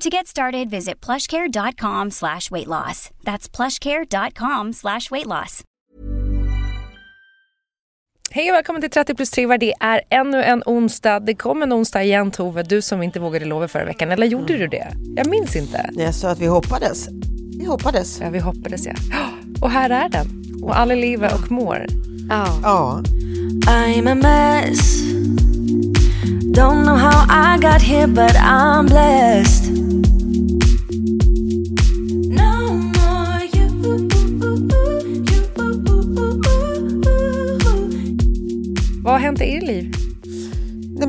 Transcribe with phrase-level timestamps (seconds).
[0.00, 3.10] To get started, visit plushcare.com slash weight loss.
[3.24, 5.62] That's plushcare.com slash weight loss.
[8.30, 11.20] Hej och välkommen till 30 plus 3 Det är ännu en onsdag.
[11.20, 14.10] Det kom en onsdag igen Tove, du som inte vågade lova förra veckan.
[14.10, 14.92] Eller gjorde du det?
[15.16, 15.90] Jag minns inte.
[15.92, 17.08] Jag sa att vi hoppades.
[17.58, 18.20] Vi hoppades.
[18.20, 18.94] Ja, vi hoppades ja.
[19.62, 20.44] Och här är den.
[20.62, 21.86] Och alla lever och mår.
[22.30, 22.46] Ja.
[22.62, 23.02] ja.
[23.66, 25.02] I'm a mess
[26.54, 29.53] Don't know how I got here but I'm blessed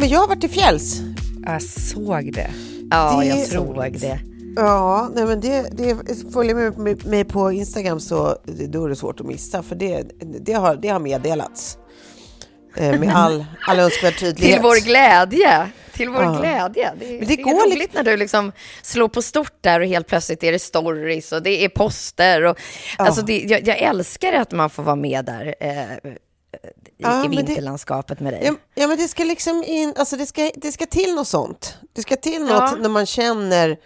[0.05, 1.01] Men jag har varit i fjälls.
[1.45, 2.49] Jag såg det.
[2.91, 4.19] Ja, Det- jag såg det.
[4.55, 5.95] Ja, nej, men det, det
[6.33, 8.37] följer med mig, på Instagram så
[8.69, 10.03] då är det svårt att missa för det,
[10.45, 11.77] det, har, det har meddelats.
[12.77, 14.53] Eh, med all, all önskvärd tydlighet.
[14.55, 15.67] Till vår glädje.
[15.93, 16.37] Till vår Ja.
[16.39, 16.91] glädje.
[16.99, 18.51] Det, Men det det, är går roligt liksom- när du liksom
[18.81, 22.43] slår på stort där och helt plötsligt är det stories och det är poster.
[22.45, 22.57] Och,
[22.97, 26.11] alltså det, jag, jag älskar att man får vara med där eh,
[26.97, 28.41] Ja, i men det- vinterlandskapet med dig.
[28.45, 31.77] Ja, ja, men det ska liksom in, alltså det ska, det ska till något sånt.
[31.93, 32.75] Det ska till något Ja.
[32.79, 33.77] när man känner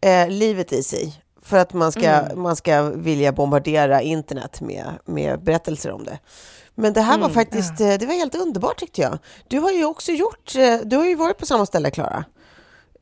[0.00, 1.22] eh, livet i sig.
[1.42, 2.42] För att man ska, Mm.
[2.42, 6.18] man ska vilja bombardera internet med, med berättelser om det.
[6.74, 9.18] Men det här Mm, var faktiskt, eh, det var helt underbart tyckte jag.
[9.48, 12.24] Du har ju också gjort, eh, du har ju varit på samma ställe Klara.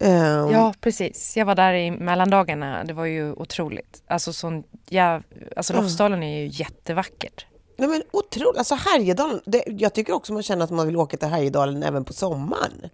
[0.01, 1.37] Ehm, Ja, precis.
[1.37, 2.85] Jag var där i mellandagarna.
[2.85, 4.03] Det var ju otroligt.
[4.09, 5.23] Alltså, sån, ja,
[5.57, 7.47] alltså Lofsdalen är ju jättevackert.
[7.77, 8.59] Nej, men otroligt.
[8.59, 12.05] Alltså Härjedalen, det, jag tycker också man känner att man vill åka till Härjedalen även
[12.05, 12.91] på sommaren.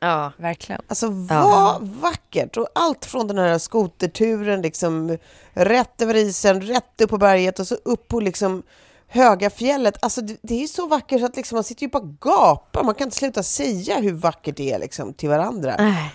[0.00, 0.32] Ja.
[0.36, 0.82] Verkligen.
[0.86, 2.56] Alltså vad vackert!
[2.56, 5.16] Och allt från den här skoterturen, liksom
[5.52, 8.62] rätt över isen, rätt upp på berget och så upp på liksom
[9.06, 9.98] höga fjället.
[10.02, 12.84] Alltså det, det är så vackert så att liksom man sitter ju bara och gapar.
[12.84, 15.74] Man kan inte sluta säga hur vackert det är liksom till varandra.
[15.74, 16.06] Äh.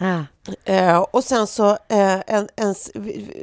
[0.00, 0.24] Ja.
[0.64, 2.74] Eh, och sen så, eh, en, en,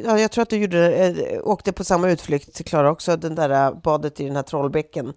[0.06, 3.50] ja, jag tror att du gjorde, eh, åkte på samma utflykt, Klara också, den där
[3.50, 5.14] eh, badet i den här trollbäcken.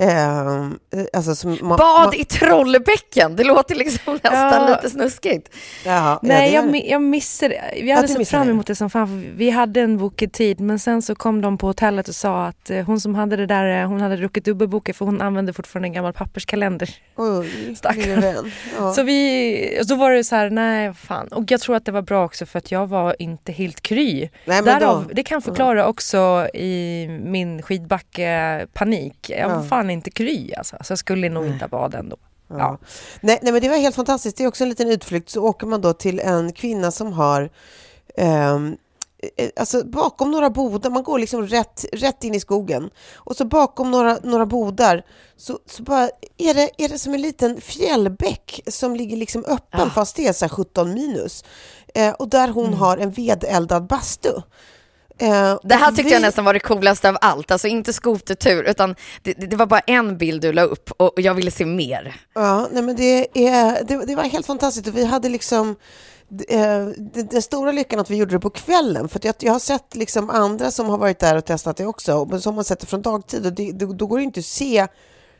[0.00, 0.68] Eh,
[1.12, 4.68] alltså som man, Bad man, i Trollbäcken, det låter liksom nästan Ja.
[4.76, 5.54] lite snuskigt.
[5.84, 7.82] Ja, Nej, det jag, jag missade det.
[7.82, 9.26] Vi Ja, hade sett fram emot det som fan.
[9.36, 12.70] Vi hade en bokad tid, men sen så kom de på hotellet och sa att
[12.70, 15.88] eh, hon som hade det där, eh, hon hade druckit dubbelboka för hon använde fortfarande
[15.88, 16.90] en gammal papperskalender.
[17.16, 18.50] Oj, Stackarn.
[18.78, 18.92] Ja.
[18.92, 21.28] Så vi, och då var det så här, nej fan.
[21.28, 24.28] Och jag tror att det var bra också för att jag var inte helt kry.
[24.44, 29.30] Nej, Därav, då- det kan förklara också i min skidbacke-panik.
[29.38, 29.62] Jag var Ja.
[29.88, 30.76] Fan inte kry alltså.
[30.80, 32.16] Så jag skulle nog inte ha badat ändå.
[32.48, 32.58] Ja.
[32.58, 32.78] Ja.
[33.20, 34.36] Nej, nej, men det var helt fantastiskt.
[34.36, 35.30] Det är också en liten utflykt.
[35.30, 37.50] Så åker man då till en kvinna som har
[38.16, 38.76] ehm,
[39.36, 43.44] eh, Alltså bakom några bodar, man går liksom rätt, rätt in i skogen och så
[43.44, 45.02] bakom några, några bodar
[45.36, 49.90] så, så bara är det, är det som en liten fjällbäck som ligger liksom öppen
[49.90, 51.44] fast det är så här 17 minus.
[51.94, 54.32] Eh, och där hon har en vedeldad bastu.
[55.18, 58.62] Eh, Det här tyckte vi- jag nästan var det coolaste av allt, alltså inte skotertur,
[58.62, 61.66] utan det, det var bara en bild du la upp och och jag ville se
[61.66, 62.16] mer.
[62.34, 64.86] Ja, nej men det, är, det, det var helt fantastiskt.
[64.88, 65.76] Och vi hade liksom
[66.48, 66.86] eh,
[67.30, 69.08] den stora lyckan att vi gjorde det på kvällen.
[69.08, 72.24] För jag, jag har sett liksom andra som har varit där och testat det också.
[72.30, 73.46] Men som har sett det från dagtid.
[73.46, 74.86] Och det, då, då går det inte att se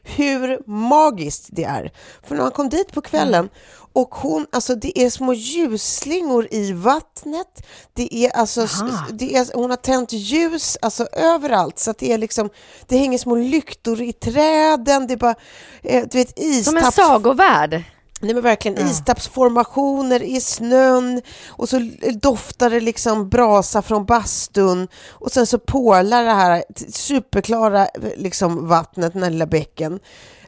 [0.03, 1.93] hur magiskt det är.
[2.29, 3.49] För när han kom dit på kvällen
[3.93, 7.67] och hon, alltså det är små ljusslingor i vattnet.
[7.93, 8.67] Det är alltså,
[9.13, 12.51] det är, hon har tänt ljus alltså överallt så att det är liksom,
[12.87, 15.07] det hänger små lyktor i träden.
[15.07, 15.35] Det är bara,
[15.83, 16.97] eh, du vet Som en istapps...
[16.97, 17.85] sagovärld.
[18.21, 25.33] Nej men verkligen istappsformationer i snön och så doftar det liksom brasa från bastun och
[25.33, 30.01] sen så porlar det här superklara liksom vattnet, den här lilla bäcken.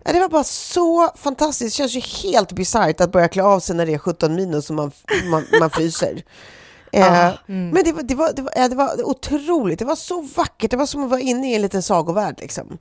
[0.04, 1.76] Det var bara så fantastiskt.
[1.76, 4.70] Det känns ju helt bisarrt att börja klä av sig när det är 17 minus
[4.70, 4.90] och man,
[5.30, 6.22] man, man fryser.
[6.92, 9.78] Eh, Men det var, det, var, det, var, ja, det var otroligt.
[9.78, 10.70] Det var så vackert.
[10.70, 12.40] Det var som att vara inne i en liten sagovärld.
[12.40, 12.78] Liksom.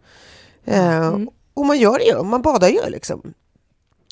[0.66, 1.18] Eh,
[1.54, 2.24] Och man gör det ju.
[2.24, 3.33] Man badar ju liksom.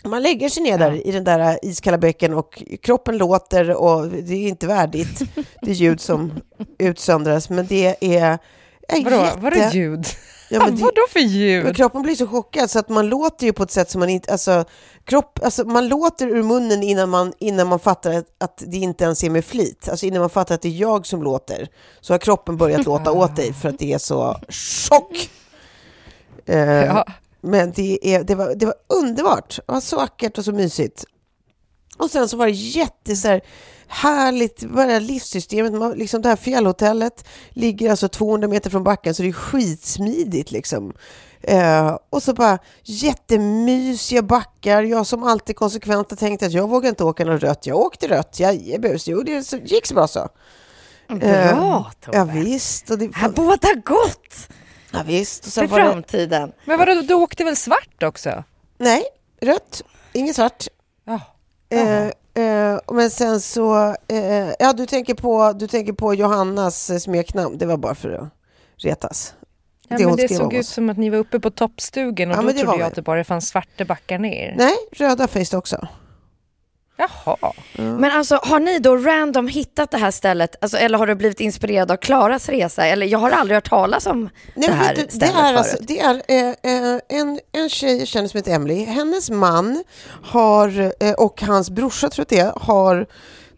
[0.04, 4.34] Man lägger sig ner där i den där iskalla bäcken och kroppen låter och det
[4.34, 5.22] är inte värdigt
[5.62, 6.34] det ljud som
[6.80, 8.38] utsöndras men det är...
[8.88, 10.06] är Vadå, jätte- vadå ljud?
[10.50, 11.76] Ja, men det- Vadå för Men ljud?
[11.76, 14.32] kroppen blir så chockad så att man låter ju på ett sätt som man inte...
[14.32, 14.66] Alltså,
[15.04, 19.04] kropp, alltså man låter ur munnen innan man, innan man fattar att, att det inte
[19.04, 19.90] ens är med flit.
[19.90, 21.68] Alltså innan man fattar att det är jag som låter.
[22.02, 24.38] Så har kroppen börjat låta åt dig för att det är så
[24.90, 25.30] chock.
[26.46, 27.06] Eh, Ja.
[27.42, 29.60] Men det, är, det, var, det var underbart.
[29.68, 31.06] Det var så vackert och så mysigt.
[31.98, 33.42] Och sen så var det jätte så här,
[33.88, 35.74] härligt, bara livssystemet.
[35.74, 40.52] Man, liksom det här fjällhotellet ligger alltså 200 meter från backen så det är skitsmidigt
[40.52, 40.94] liksom.
[41.42, 44.84] Eh, och så bara jättemysiga backar.
[44.84, 47.66] Jag som alltid konsekvent har tänkt att jag vågar inte åka något rött.
[47.66, 49.08] Jag åkte rött, jajebus.
[49.08, 50.30] Jo, det så- gick så bra så.
[51.10, 51.18] Eh,
[51.56, 52.18] Bra, Tove.
[52.18, 52.90] Ja visst.
[52.92, 54.48] Och det, Här båda gott
[54.92, 55.40] ja, visst.
[55.40, 56.52] Och för sen var det, framtiden.
[56.66, 58.44] Men vadå, du åkte väl svart också?
[58.78, 59.04] nej,
[59.42, 60.68] rött, inget svart.
[61.06, 61.20] Ja.
[61.78, 62.08] Eh,
[62.38, 67.58] eh, men sen så, eh, ja du tänker, på, du tänker på Johannas eh, smeknamn,
[67.58, 68.30] det var bara för att
[68.78, 69.34] retas.
[69.88, 72.42] Ja, Det men det såg ut som att ni var uppe på toppstugan och Ja,
[72.42, 72.84] då trodde jag vi.
[72.84, 74.56] att det bara fanns svarta backar ner.
[74.58, 75.88] Nej, röda face också.
[76.98, 77.54] Jaha.
[77.74, 80.56] Men alltså, har ni då random hittat det här stället?
[80.62, 82.86] Alltså, eller har du blivit inspirerad av Klaras resa?
[82.86, 85.58] Eller jag har aldrig hört talas om Nej, det här det stället är, förut.
[85.58, 88.86] alltså, det är eh, eh, en, en tjej jag känner som heter Emily.
[88.86, 89.84] Hennes man
[90.24, 93.06] har, eh, och hans brorsa tror jag det är, har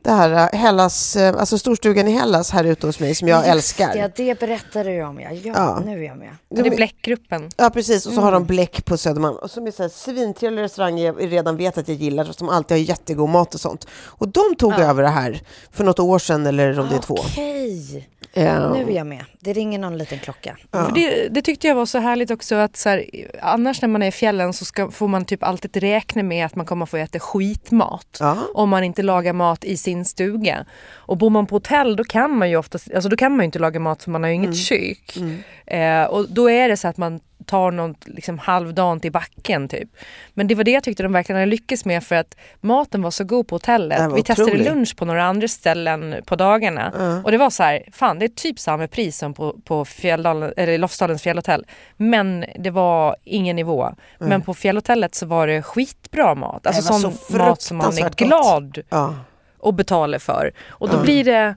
[0.02, 3.40] det här eh, Hellas, eh, alltså storstugan i Hellas här ute hos mig som jag
[3.40, 3.96] Just älskar.
[3.96, 5.20] Ja, det berättade du om.
[5.20, 5.82] Ja, ja, Ja.
[5.86, 6.36] nu är jag med.
[6.50, 7.50] Det är Bläckgruppen.
[7.58, 9.36] Ja precis, och så har de Bläck på Södermalm.
[9.38, 12.78] Och som är så här svintrevlig restaurang jag redan vet att jag gillar, som alltid
[12.78, 13.88] har jättegod mat och sånt.
[14.06, 15.42] Och de tog över det här
[15.72, 17.16] för något år sedan, eller om det är två.
[17.20, 18.74] Okej, Ja.
[18.74, 19.26] nu är jag med.
[19.40, 20.58] Det ringer någon liten klocka.
[20.72, 23.06] För det, det tyckte jag var så härligt också att så här,
[23.42, 26.56] annars när man är i fjällen så ska, får man typ alltid räkna med att
[26.56, 28.18] man kommer få äta skitmat.
[28.20, 28.38] Ja.
[28.54, 30.66] Om man inte lagar mat i sin stuga.
[30.94, 33.46] Och bor man på hotell då kan man ju oftast, alltså då kan man ju
[33.46, 35.18] inte laga mat för man har ju inget kök.
[35.66, 39.90] Eh, och då är det så att man tar något liksom halvdant i backen typ.
[40.34, 43.12] Men det var det jag tyckte de verkligen hade lyckats med för att maten var
[43.12, 44.12] så god på hotellet.
[44.16, 44.66] Vi testade otrolig.
[44.66, 47.22] lunch på några andra ställen på dagarna.
[47.26, 50.54] Och det var så här, fan det är typ samma pris som på, på Fjälldalen,
[50.58, 51.66] eller Lofsdalens fjällhotell.
[51.98, 53.94] Men det var ingen nivå.
[54.18, 56.68] Men på fjällhotellet så var det skitbra mat.
[56.68, 59.16] Alltså sån så mat som man är glad Ja.
[59.60, 60.52] Och betalar för.
[60.70, 61.56] Och då blir det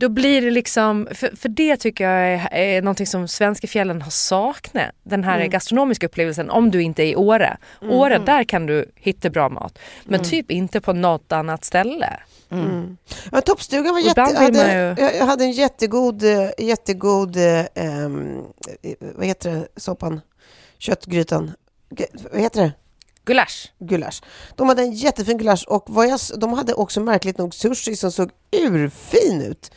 [0.00, 4.02] då blir det liksom, för, för det tycker jag är, är någonting som svenska fjällen
[4.02, 4.90] har saknat.
[5.02, 7.56] Den här gastronomiska upplevelsen om du inte är i Åre.
[7.82, 9.78] Åre, där kan du hitta bra mat.
[10.04, 12.20] Men typ inte på något annat ställe.
[13.32, 17.64] Ja, toppstugan var jätte, hade, jag hade en jättegod, eh, jättegod eh,
[19.00, 20.20] vad heter det, soppan?
[20.78, 21.52] Köttgrytan.
[22.32, 22.72] Vad heter det?
[23.24, 23.72] Gulasch.
[23.78, 24.22] Gulasch.
[24.56, 28.12] De hade en jättefin gulasch och vad jag, de hade också märkligt nog sushi som
[28.12, 29.70] såg urfin ut.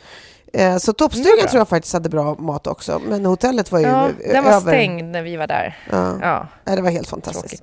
[0.56, 1.48] Eh, så toppstugan bra.
[1.48, 3.00] tror jag faktiskt hade bra mat också.
[3.08, 4.72] Men hotellet var ju Ja, ö- den var över.
[4.72, 5.78] stängd när vi var där.
[5.90, 6.18] Ja.
[6.20, 7.62] Ja, Nej, det var helt fantastiskt.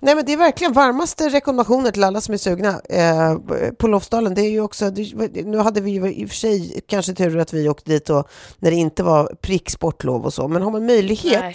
[0.00, 3.34] Nej men det är verkligen varmaste rekommendationer till alla som är sugna eh,
[3.78, 4.34] på Lofsdalen.
[4.34, 7.38] Det är ju också, det, nu hade vi ju i och för sig kanske tur
[7.38, 8.28] att vi åkte dit och,
[8.58, 11.54] när det inte var prick sportlov och så, men har man möjlighet Nej.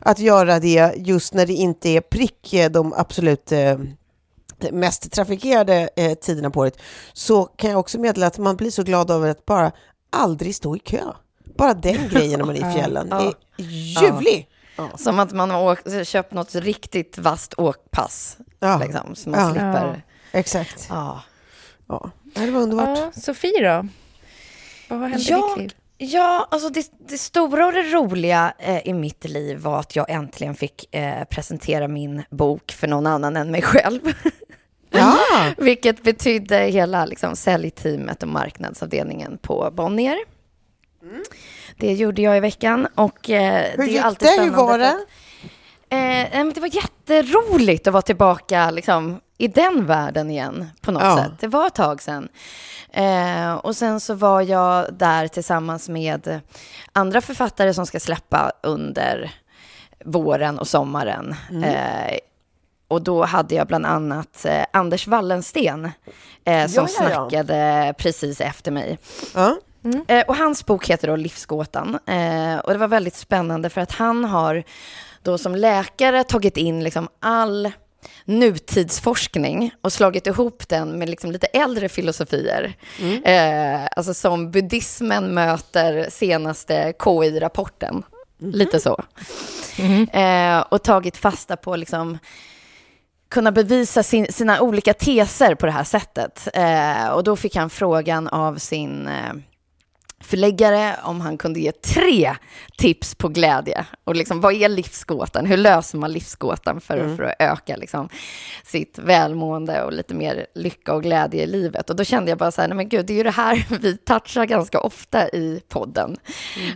[0.00, 3.78] att göra det just när det inte är prick eh, de absolut eh,
[4.72, 6.78] mest trafikerade eh, tiderna på året,
[7.12, 9.72] så kan jag också meddela att man blir så glad över att bara
[10.14, 11.02] aldrig stå i kö.
[11.56, 14.48] Bara den grejen när man är i fjällen är ljuvlig.
[14.96, 18.38] Som att man har åkt, köpt något riktigt vasst åkpass.
[18.60, 18.78] Ja.
[18.84, 19.50] Liksom, så man Ja.
[19.50, 20.02] slipper...
[20.32, 20.86] Exakt.
[20.90, 21.22] Ja.
[21.88, 22.10] Ja.
[22.34, 22.98] Det var underbart.
[22.98, 23.88] Ja, Sofie då?
[24.88, 25.72] Vad har hänt i ditt Jag, liv?
[25.98, 30.10] ja, alltså det, det stora och det roliga eh, i mitt liv var att jag
[30.10, 34.00] äntligen fick eh, presentera min bok för någon annan än mig själv.
[34.98, 35.18] Ja.
[35.58, 40.16] Vilket betydde hela liksom, säljteamet och marknadsavdelningen på Bonnier.
[41.76, 44.42] Det gjorde jag i veckan och eh, Hur det gick är alltid det?
[44.44, 44.88] Hur var det?
[44.88, 44.96] att-
[45.88, 51.16] Eh, det var jätteroligt att vara tillbaka liksom, i den världen igen på något Ja.
[51.16, 51.32] sätt.
[51.40, 52.28] Det var ett tag sedan.
[52.92, 56.40] Eh, och sen så var jag där tillsammans med
[56.92, 59.30] andra författare som ska släppa under
[60.04, 61.34] våren och sommaren.
[61.64, 62.14] Eh,
[62.88, 65.90] och då hade jag bland annat eh, Anders Wallensten
[66.44, 67.18] eh, som Ja, ja, ja.
[67.28, 68.98] snackade precis efter mig.
[69.34, 69.56] Ja.
[70.08, 71.98] Eh, och hans bok heter då Livsgåtan.
[72.06, 74.64] Eh, och det var väldigt spännande för att han har
[75.22, 77.72] då som läkare tagit in liksom all
[78.24, 82.76] nutidsforskning och slagit ihop den med liksom lite äldre filosofier.
[83.24, 88.02] Eh, alltså som buddhismen möter senaste KI-rapporten.
[88.38, 89.02] Lite så.
[90.12, 92.18] Eh, och tagit fasta på liksom
[93.34, 96.48] kunna bevisa sin, sina olika teser på det här sättet.
[96.54, 99.32] Eh, och då fick han frågan av sin eh,
[100.20, 102.34] förläggare om han kunde ge tre
[102.78, 103.86] tips på glädje.
[104.04, 105.46] Och liksom, vad är livsgåtan?
[105.46, 108.08] Hur löser man livsgåtan för, för att öka liksom,
[108.64, 111.90] sitt välmående och lite mer lycka och glädje i livet?
[111.90, 113.66] Och då kände jag bara så här, nej men gud, det är ju det här
[113.80, 116.16] vi touchar ganska ofta i podden.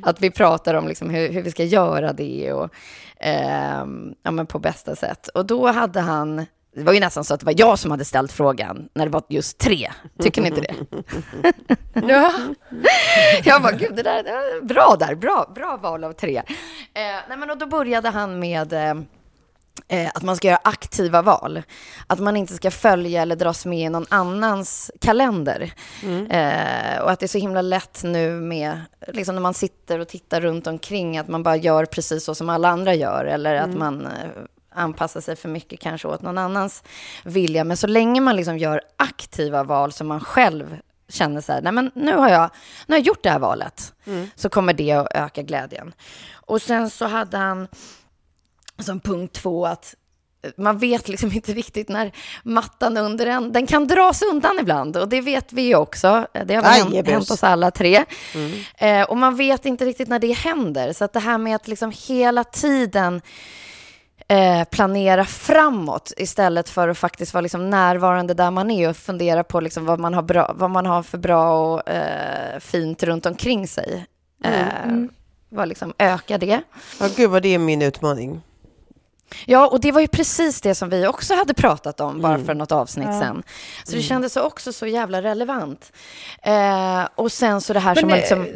[0.02, 2.72] Att vi pratar om liksom hur, hur vi ska göra det och
[3.20, 5.28] ehm, ja, men på bästa sätt.
[5.28, 6.46] Och då hade han
[6.78, 9.10] det var ju nästan så att det var jag som hade ställt frågan när det
[9.12, 9.90] var just tre.
[10.22, 10.74] Tycker ni inte det?
[12.08, 12.32] Ja.
[13.44, 16.36] Jag bara, gud, det där, det där bra där, bra, bra val av tre.
[16.36, 16.44] Eh,
[17.28, 18.94] nej, men och då började han med eh,
[19.88, 21.62] eh, att man ska göra aktiva val.
[22.06, 25.72] Att man inte ska följa eller dras med i någon annans kalender.
[26.30, 30.08] Eh, och att det är så himla lätt nu med, liksom när man sitter och
[30.08, 33.24] tittar runt omkring, att man bara gör precis så som alla andra gör.
[33.24, 34.12] Eller att man eh,
[34.74, 36.82] anpassar sig för mycket kanske åt någon annans
[37.24, 37.64] vilja.
[37.64, 40.78] Men så länge man liksom gör aktiva val som man själv
[41.08, 42.50] känner så här, nej men nu har jag,
[42.86, 43.94] nu har jag gjort det här valet,
[44.34, 45.92] så kommer det att öka glädjen.
[46.32, 47.68] Och sen så hade han
[48.78, 49.94] som punkt två att
[50.56, 55.08] man vet liksom inte riktigt när mattan under en, den kan dras undan ibland och
[55.08, 56.26] det vet vi också.
[56.46, 58.04] Det har väl hänt, hänt oss alla tre.
[58.78, 60.92] Eh, och man vet inte riktigt när det händer.
[60.92, 63.22] Så att det här med att liksom hela tiden
[64.28, 69.44] eh, planera framåt istället för att faktiskt vara liksom närvarande där man är och fundera
[69.44, 73.26] på liksom vad, man har bra, vad man har för bra och eh, fint runt
[73.26, 74.06] omkring sig.
[74.44, 74.92] Eh,
[75.48, 76.60] vad liksom öka det.
[77.00, 78.42] ja, gud vad det är min utmaning.
[79.46, 82.54] Ja, och det var ju precis det som vi också hade pratat om bara för
[82.54, 83.42] något avsnitt sen.
[83.84, 85.92] Så det kändes också så jävla relevant.
[86.42, 88.46] Eh, och sen så det här som Men, man liksom...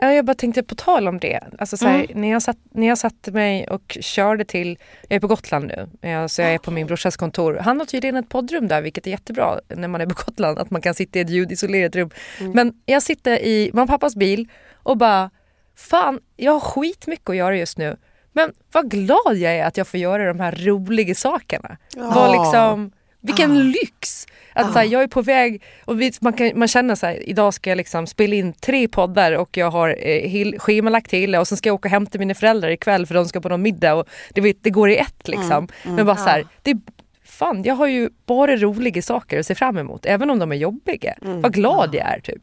[0.00, 1.40] Ja, jag bara tänkte på tal om det.
[1.58, 4.78] Alltså, så här, när, jag satt, när jag satte mig och körde till,
[5.08, 7.54] jag är på Gotland nu, ja, så jag är på min brorsas kontor.
[7.60, 10.70] Han har tydligen ett poddrum där vilket är jättebra när man är på Gotland, att
[10.70, 12.10] man kan sitta i ett ljudisolerat rum.
[12.38, 15.30] Men jag sitter i mamma och pappas bil och bara,
[15.76, 17.96] fan jag har skitmycket att göra just nu.
[18.36, 21.76] Men vad glad jag är att jag får göra de här roliga sakerna.
[21.96, 24.26] Vad liksom, vilken lyx!
[24.56, 27.28] Att så här, jag är på väg och vi, man, kan, man känner så här,
[27.28, 31.48] idag ska jag liksom spela in tre poddar och jag har eh, schemalagt till och
[31.48, 33.94] sen ska jag åka och hämta mina föräldrar ikväll för de ska på någon middag
[33.94, 35.68] och det, vet, det går i ett liksom.
[35.82, 36.76] Men bara så här, det,
[37.24, 40.56] fan jag har ju bara roliga saker att se fram emot även om de är
[40.56, 41.14] jobbiga.
[41.20, 42.42] Vad glad jag är typ.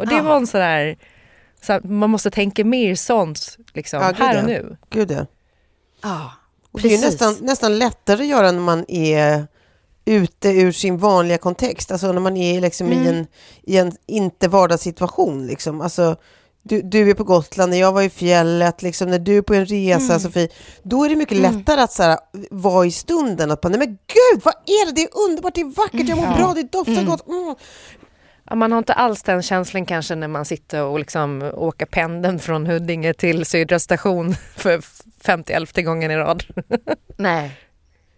[0.00, 0.96] Och det var en sån där,
[1.62, 4.20] så man måste tänka mer sånt liksom, Ja, Mm.
[4.20, 4.76] här och nu.
[4.90, 5.10] Gud
[6.02, 6.32] ja.
[6.72, 9.46] Och det är nästan, nästan lättare att göra när man är
[10.04, 11.90] ute ur sin vanliga kontext.
[11.90, 13.26] Alltså när man är liksom i, en,
[13.62, 15.46] i en inte vardagssituation.
[15.46, 15.80] Liksom.
[15.80, 16.16] Alltså,
[16.62, 19.54] du, du är på Gotland, när jag var i fjället, liksom, när du är på
[19.54, 20.48] en resa, Sofie,
[20.82, 22.18] då är det mycket lättare att så här,
[22.50, 23.50] vara i stunden.
[23.50, 24.92] Att man, nej men gud, vad är det?
[24.92, 27.28] Det är underbart, det är vackert, jag mår bra, det doftar gott.
[27.28, 27.54] Mm.
[28.50, 32.38] Ja, man har inte alls den känslan kanske när man sitter och liksom åker pendeln
[32.38, 34.80] från Huddinge till Södra station för
[35.20, 36.44] 50 gången i rad.
[37.16, 37.58] Nej.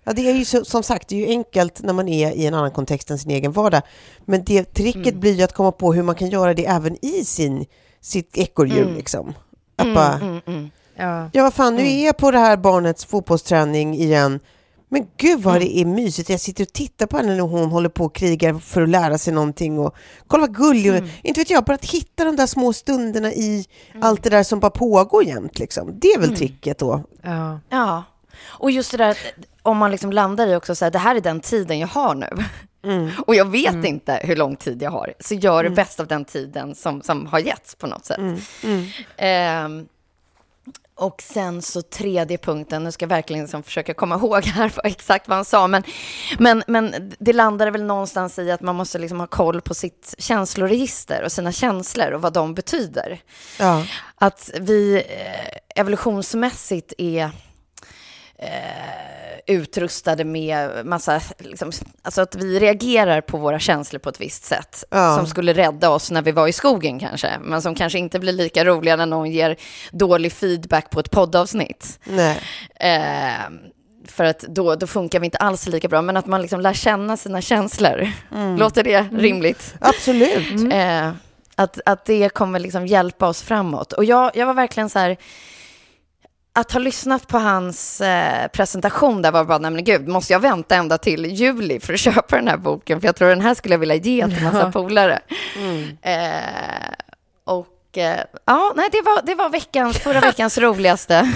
[0.05, 2.47] Ja, det är ju så, som sagt, det är ju enkelt när man är i
[2.47, 3.83] en annan kontext än sin egen vardag.
[4.25, 7.25] Men det tricket blir ju att komma på hur man kan göra det även i
[7.25, 7.67] sin,
[8.01, 8.95] sitt ekorrhjul.
[8.95, 9.35] Liksom.
[9.77, 10.41] Att bara,
[10.97, 11.31] Ja.
[11.33, 14.41] ja vad fan, nu är jag på det här barnets fotbollsträning igen.
[14.93, 16.31] Men gud vad det är mysigt.
[16.31, 19.19] Jag sitter och tittar på henne när hon håller på och krigar för att lära
[19.19, 19.79] sig någonting.
[19.79, 19.95] Och
[20.27, 21.11] kolla vad gullig är.
[21.23, 23.67] Inte vet jag, bara att hitta de där små stunderna i
[24.01, 25.59] allt det där som bara pågår jämt.
[25.59, 25.99] Liksom.
[25.99, 27.05] Det är väl tricket då.
[27.23, 27.61] Ja.
[27.69, 28.05] Ja.
[28.47, 29.19] Och just det där,
[29.63, 32.15] om man liksom landar i också så här, det här är den tiden jag har
[32.15, 32.29] nu.
[33.27, 35.15] Och jag vet inte hur lång tid jag har.
[35.21, 38.19] Så gör det bäst av den tiden som, som har getts på något sätt.
[39.17, 39.87] Ehm,
[41.01, 45.29] och sen så tredje punkten, nu ska jag verkligen liksom försöka komma ihåg här exakt
[45.29, 45.83] vad han sa, men,
[46.39, 50.15] men, men det landade väl någonstans i att man måste liksom ha koll på sitt
[50.19, 53.21] känsloregister och sina känslor och vad de betyder.
[53.59, 53.85] Ja.
[54.15, 57.31] Att vi eh, evolutionsmässigt är
[58.39, 64.45] eh, utrustade med massa, liksom, alltså att vi reagerar på våra känslor på ett visst
[64.45, 64.85] sätt.
[64.91, 65.17] Ja.
[65.17, 68.33] Som skulle rädda oss när vi var i skogen kanske, men som kanske inte blir
[68.33, 69.57] lika roliga när någon ger
[69.93, 71.99] dålig feedback på ett poddavsnitt.
[72.05, 72.41] Nej.
[72.75, 73.51] Eh,
[74.07, 76.73] för att då, då funkar vi inte alls lika bra, men att man liksom lär
[76.73, 78.11] känna sina känslor.
[78.59, 79.75] Låter det rimligt?
[79.81, 80.73] Absolut.
[80.73, 81.11] Eh,
[81.55, 83.93] att, att det kommer liksom hjälpa oss framåt.
[83.93, 85.17] Och jag, jag var verkligen så här,
[86.53, 90.41] att ha lyssnat på hans eh, presentation där var bara, nej men gud, måste jag
[90.41, 93.01] vänta ända till juli för att köpa den här boken?
[93.01, 95.21] För jag tror den här skulle jag vilja ge till massa polare.
[96.03, 96.15] Eh,
[97.45, 101.33] och eh, ja, nej, det var, det var veckans, förra veckans roligaste.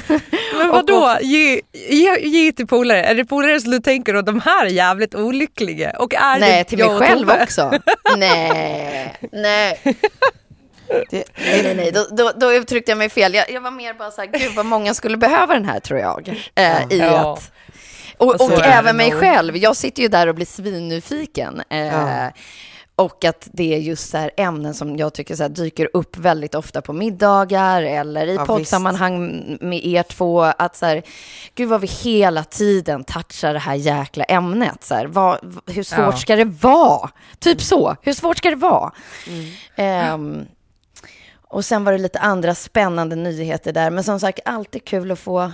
[0.59, 3.05] Men vadå, ge, ge, ge till polare?
[3.05, 5.91] Är det polare som du tänker att de här är jävligt olyckliga?
[5.91, 7.73] Och är nej, det till jag mig och själv också.
[8.17, 9.81] nej, nej.
[11.11, 11.93] Det, Nej, nej, nej.
[11.93, 13.35] Då, då, då uttryckte jag mig fel.
[13.35, 16.01] Jag, jag var mer bara så här, gud vad många skulle behöva den här tror
[16.01, 16.29] jag.
[16.55, 17.33] Eh, I Ja.
[17.33, 17.53] att,
[18.19, 19.21] och så och även mig nog.
[19.21, 19.57] själv.
[19.57, 21.63] Jag sitter ju där och blir svinnyfiken.
[21.69, 22.31] Eh, Ja.
[22.97, 26.17] Och att det är just så här ämnen som jag tycker så här dyker upp
[26.17, 30.43] väldigt ofta på middagar eller i Ja, poddsammanhang med er två.
[30.43, 31.03] Att så här,
[31.55, 34.85] gud vad vi hela tiden touchar det här jäkla ämnet.
[34.85, 36.17] Så här, vad, hur svårt Ja.
[36.17, 37.11] ska det vara?
[37.39, 37.97] Typ så.
[38.03, 38.93] Hur svårt ska det vara?
[39.77, 40.47] Ehm,
[41.55, 43.91] och sen var det lite andra spännande nyheter där.
[43.91, 45.53] Men som sagt, alltid kul att få,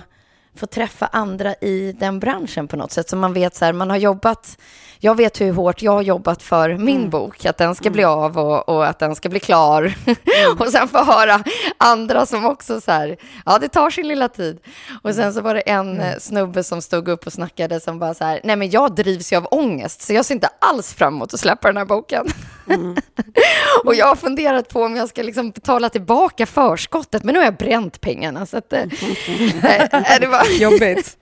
[0.55, 3.09] få träffa andra i den branschen på något sätt.
[3.09, 4.57] Så man vet så här, man har jobbat,
[5.03, 8.37] jag vet hur hårt jag har jobbat för min bok, att den ska bli av
[8.37, 9.93] och, och att den ska bli klar.
[10.59, 11.43] och sen få höra
[11.77, 14.59] andra som också så här, ja det tar sin lilla tid.
[15.03, 18.13] Och sen så var det en eh, snubbe som stod upp och snackade som bara
[18.13, 21.13] så här, nej men jag drivs ju av ångest, så jag ser inte alls fram
[21.13, 22.27] emot att släppa den här boken.
[23.85, 27.45] och jag har funderat på om jag ska liksom betala tillbaka förskottet, men nu har
[27.45, 28.45] jag bränt pengarna.
[28.45, 28.83] Så att, eh,
[30.19, 31.17] det var Jobbigt.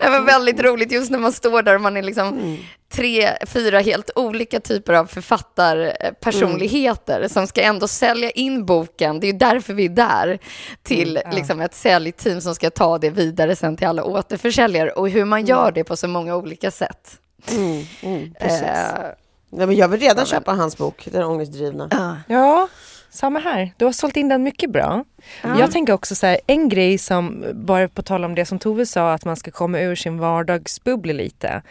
[0.00, 2.58] det var väldigt roligt just när man står där och man är liksom
[2.92, 9.20] tre, fyra helt olika typer av författarpersonligheter som ska ändå sälja in boken.
[9.20, 10.38] Det är ju därför vi är där
[10.82, 15.24] till liksom ett säljteam som ska ta det vidare sen till alla återförsäljare och hur
[15.24, 17.18] man gör det på så många olika sätt.
[17.50, 18.62] mm, mm, precis.
[18.62, 19.06] Eh,
[19.50, 21.88] Nej, men jag vill redan köpa hans bok, Den ångestdrivna.
[21.90, 22.16] ja.
[22.34, 22.68] Ja,
[23.10, 23.72] samma här.
[23.76, 25.04] Du har sålt in den mycket bra.
[25.42, 28.86] Jag tänker också så här, en grej som, bara på tal om det som Tove
[28.86, 31.62] sa, att man ska komma ur sin vardagsbubbla lite.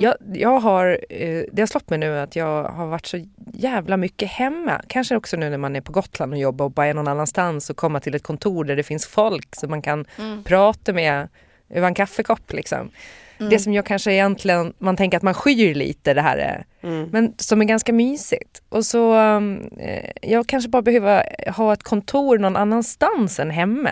[0.00, 3.96] Jag, jag har, eh, det har slått mig nu att jag har varit så jävla
[3.96, 4.82] mycket hemma.
[4.86, 7.70] Kanske också nu när man är på Gotland och jobbar och bara är någon annanstans
[7.70, 10.04] och komma till ett kontor där det finns folk som man kan
[10.44, 11.28] prata med
[11.70, 12.90] över en kaffekopp liksom.
[13.38, 16.66] Det som jag kanske egentligen, man tänker att man skyr lite det här är,
[17.10, 18.62] men som är ganska mysigt.
[18.68, 23.90] Och så, um, eh, jag kanske bara behöver ha ett kontor någon annanstans än hemma.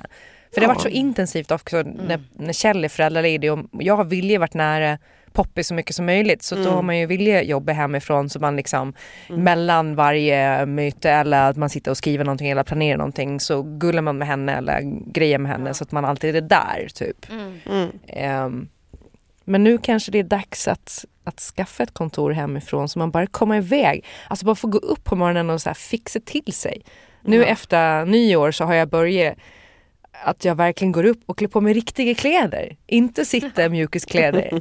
[0.55, 4.05] För det har varit så intensivt också när, när Kjell är föräldraledig och jag har
[4.05, 4.99] vilja varit nära
[5.33, 6.43] Poppy så mycket som möjligt.
[6.43, 8.95] Så då har man ju vilja jobba hemifrån så man liksom
[9.29, 14.03] mellan varje möte eller att man sitter och skriver någonting eller planerar någonting så gullar
[14.03, 14.81] man med henne eller
[15.13, 17.27] grejer med henne så att man alltid är där typ.
[18.07, 18.69] Ehm,
[19.49, 23.27] men nu kanske det är dags att, att skaffa ett kontor hemifrån så man bara
[23.27, 24.05] kommer iväg.
[24.29, 26.83] Alltså bara få gå upp på morgonen och så fixa till sig.
[27.23, 29.35] Nu efter nyår så har jag börjat
[30.25, 32.77] att jag verkligen går upp och klär på mig riktiga kläder.
[32.87, 34.61] Inte sitta i mjukiskläder.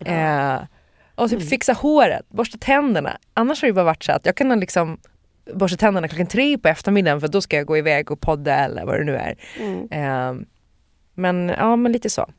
[0.04, 0.58] eh,
[1.14, 3.18] och typ fixa håret, borsta tänderna.
[3.34, 4.98] Annars har det bara varit så att jag kan liksom
[5.54, 8.84] borsta tänderna klockan tre på eftermiddagen för då ska jag gå iväg och podda eller
[8.84, 9.36] vad det nu är.
[9.90, 10.34] Eh,
[11.14, 12.30] men ja, men lite så.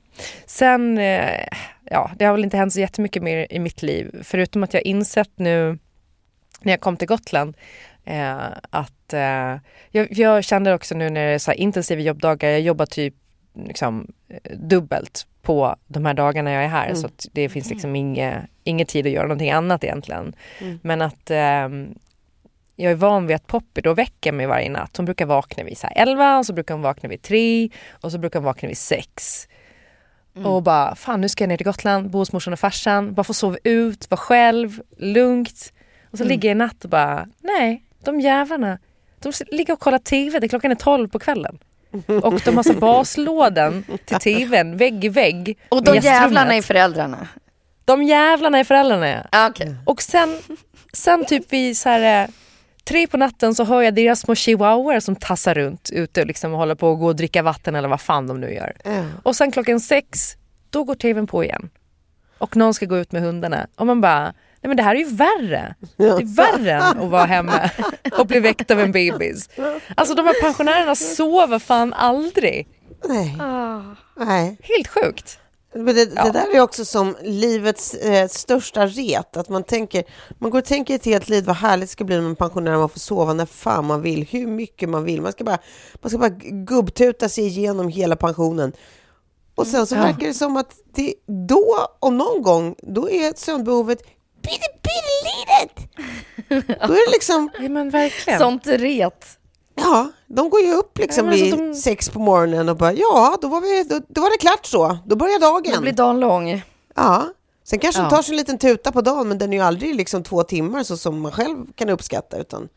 [0.45, 1.47] Sen, eh,
[1.83, 4.21] ja, det har väl inte hänt så jättemycket mer i mitt liv.
[4.23, 5.77] Förutom att jag insett nu
[6.61, 7.57] när jag kom till Gotland
[8.05, 9.55] eh, att eh,
[9.89, 13.13] jag, jag kände också nu när det är så intensiva jobbdagar, jag jobbar typ
[13.53, 17.95] liksom, eh, dubbelt på de här dagarna jag är här så att det finns liksom
[17.95, 20.33] inget, ingen tid att göra någonting annat egentligen.
[20.81, 21.95] Men att ehm,
[22.75, 24.97] jag är van vid att Poppy då väcker mig varje natt.
[24.97, 28.11] Hon brukar vakna vid så här 11 och så brukar hon vakna vid 3 och
[28.11, 29.47] så brukar hon vakna vid 6.
[30.33, 33.23] Och bara, fan nu ska jag ner till Gotland, bo hos morsan och farsan, bara
[33.23, 35.73] få sova ut, vara själv, lugnt.
[36.11, 38.77] Och så ligger jag i natt och bara, nej, de jävlarna,
[39.19, 41.59] de ligger och kollar TV, det klockan är 12 på kvällen.
[42.07, 45.57] Och de har så baslådan till TVn, vägg i vägg.
[45.69, 47.27] Och de jävlarna är föräldrarna.
[47.85, 49.19] De jävlarna är föräldrarna ja.
[49.31, 49.75] Ah, Okej.
[49.85, 50.37] Och sen,
[50.93, 52.29] sen typ vid så här, eh,
[52.83, 56.51] tre på natten så hör jag deras små chihuahuor som tassar runt ute och liksom
[56.51, 58.73] håller på att gå och dricka vatten eller vad fan de nu gör.
[58.83, 59.03] Ja.
[59.23, 60.35] Och sen klockan sex,
[60.69, 61.69] då går tvn på igen.
[62.37, 63.67] Och någon ska gå ut med hundarna.
[63.75, 65.75] Och man bara, nej men det här är ju värre.
[65.97, 67.69] Det är värre än att vara hemma
[68.17, 69.49] och bli väckt av en bebis.
[69.95, 72.67] Alltså de här pensionärerna sover fan aldrig.
[73.07, 73.37] Nej.
[73.41, 73.81] Ah.
[74.17, 74.57] Nej.
[74.61, 75.39] Helt sjukt.
[75.73, 79.37] Men det, det där är också som livets eh, största ret.
[79.37, 80.03] Att man tänker,
[80.39, 82.35] man går och tänker ett helt liv vad härligt det ska bli när man är
[82.35, 85.21] pensionär, man får sova när fan man vill, hur mycket man vill.
[85.21, 85.59] Man ska bara,
[86.01, 88.73] man ska bara gubbtuta sig igenom hela pensionen.
[89.55, 91.13] Och sen så verkar det som att det,
[91.47, 94.03] då, om någon gång, då är sömnbehovet
[94.41, 95.91] pyttelitet.
[96.87, 98.39] Då är det liksom, Ja, men verkligen.
[98.39, 99.25] Sånt ret.
[99.81, 102.77] Ja, de går ju upp liksom Ja, men vid alltså de- sex på morgonen och
[102.77, 104.97] bara, ja, då var, vi, då, då var det klart så.
[105.05, 105.73] Då börjar dagen.
[105.75, 106.63] Då blir dagen lång.
[106.95, 107.25] Ja.
[107.63, 108.09] Sen kanske Ja.
[108.09, 110.43] de tar sig en liten tuta på dagen, men den är ju aldrig liksom två
[110.43, 112.69] timmar så som man själv kan uppskatta, utan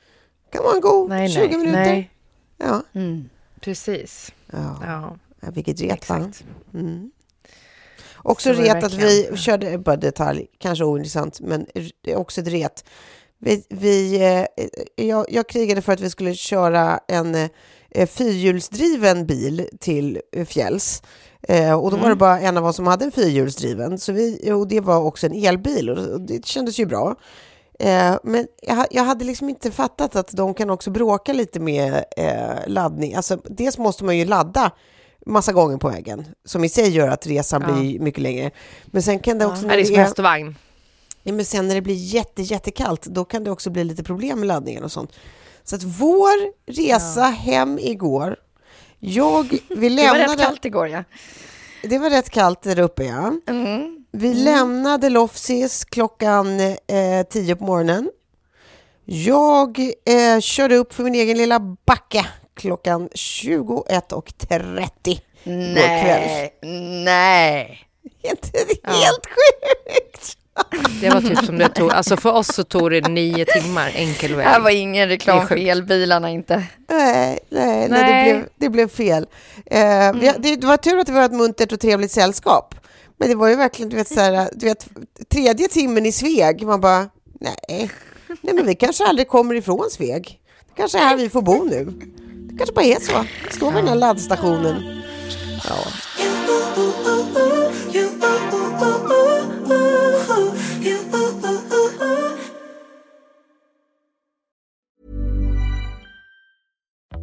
[0.52, 1.80] kan vara en god nej, 20 nej, minuter.
[1.80, 2.10] nej.
[2.58, 2.82] Ja.
[3.60, 4.32] Precis.
[4.52, 4.76] Ja.
[4.86, 6.16] Ja, ja, vilket ret va?
[6.16, 6.44] exakt.
[8.16, 11.66] Också Så ret att vi körde, bara detalj, kanske ointressant, men
[12.02, 12.84] det är också ett ret.
[13.44, 14.16] Vi, vi,
[14.96, 17.34] eh, jag, jag krigade för att vi skulle köra en
[17.90, 21.02] eh, fyrhjulsdriven bil till eh, fjälls.
[21.48, 24.52] Eh, och då var det bara en av oss som hade en fyrhjulsdriven, så vi,
[24.52, 27.16] och det var också en elbil och det kändes ju bra.
[27.78, 31.60] Eh, men jag, ha- jag hade liksom inte fattat att de kan också bråka lite
[31.60, 33.14] med eh, laddning.
[33.14, 34.70] Alltså, dels måste man ju ladda
[35.26, 37.72] massa gånger på vägen, som i sig gör att resan Ja.
[37.74, 38.50] blir mycket längre.
[38.86, 39.66] Men sen kan det också...
[39.66, 40.56] När det är som häst och vagn.
[41.26, 44.40] Ja, men sen när det blir jätte, jättekallt, då kan det också bli lite problem
[44.40, 45.12] med laddningen och sånt.
[45.64, 48.36] Så att vår resa hem igår,
[49.00, 50.32] jag, vi Det var lämnade...
[50.32, 51.04] rätt kallt igår ja.
[51.82, 53.32] Det var rätt kallt där uppe, ja.
[53.48, 54.04] Mm.
[54.12, 58.10] Vi lämnade Lofsis klockan eh, 10 på morgonen.
[59.04, 66.54] Jag eh, körde upp för min egen lilla backe klockan 21.30 Nej,
[67.04, 67.78] nej.
[68.22, 70.38] Inte helt sjukt?
[71.00, 74.30] Det var typ som det tog, alltså för oss så tog det nio timmar enkel
[74.30, 74.46] Det väg.
[74.46, 76.54] här var ingen reklam Det för elbilarna inte.
[76.90, 77.88] Nej, nej, nej.
[77.88, 78.24] Nej.
[78.24, 79.26] det, blev, det blev fel.
[79.66, 82.74] Eh, vi, det, det var tur att det var ett muntert och trevligt sällskap.
[83.18, 84.86] Men det var ju verkligen, du vet, så här, du vet
[85.28, 87.08] tredje timmen i Sveg, man bara,
[87.40, 87.90] nej,
[88.42, 90.40] nej men vi kanske aldrig kommer ifrån Sveg.
[90.68, 91.84] Det kanske är här vi får bo nu.
[92.50, 93.24] Det kanske bara är så.
[93.56, 94.82] Står vid den här laddstationen.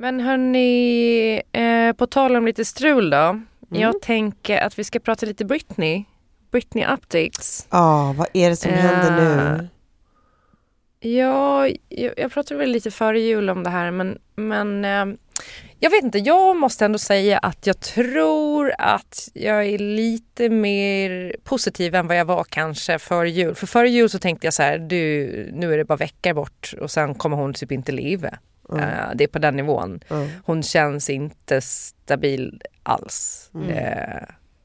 [0.00, 3.16] Men hörni, eh, på tal om lite strul då.
[3.16, 3.44] Mm.
[3.68, 6.04] Jag tänker att vi ska prata lite Britney.
[6.50, 7.66] Britney updates.
[7.70, 9.68] Ja, vad är det som händer nu?
[11.10, 15.16] Ja, jag, jag pratade väl lite före jul om det här men, men eh,
[15.78, 21.36] jag vet inte, jag måste ändå säga att jag tror att jag är lite mer
[21.44, 23.54] positiv än vad jag var kanske före jul.
[23.54, 26.74] För före jul så tänkte jag så här, du, nu är det bara veckor bort
[26.80, 28.38] och sen kommer hon typ inte leva.
[28.78, 30.00] Eh, det är på den nivån.
[30.44, 33.50] Hon känns inte stabil alls.
[33.68, 34.22] Eh,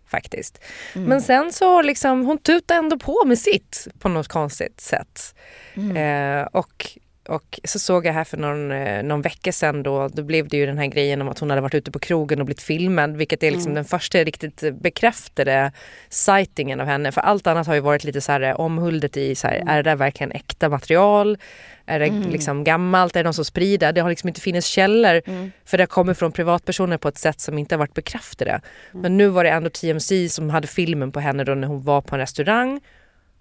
[0.08, 0.64] faktiskt.
[0.94, 5.36] Men sen så liksom, hon tutade ändå på med sitt på något konstigt sätt.
[5.76, 10.24] Eh, och, och så såg jag här för någon, eh, någon vecka sedan då, då
[10.24, 12.46] blev det ju den här grejen om att hon hade varit ute på krogen och
[12.46, 15.72] blivit filmad, vilket är liksom den första riktigt bekräftade
[16.10, 17.12] sightingen av henne.
[17.12, 19.76] För allt annat har ju varit lite så här eh, omhuldet i, så här, är
[19.76, 21.38] det där verkligen äkta material?
[21.86, 23.16] Är det liksom gammalt?
[23.16, 23.94] Är det någon som sprider?
[23.94, 25.22] Det har liksom inte funnits källor
[25.66, 28.62] för det kommer från privatpersoner på ett sätt som inte har varit bekräftade.
[28.92, 32.02] Men nu var det ändå TMC som hade filmen på henne då när hon var
[32.02, 32.82] på en restaurang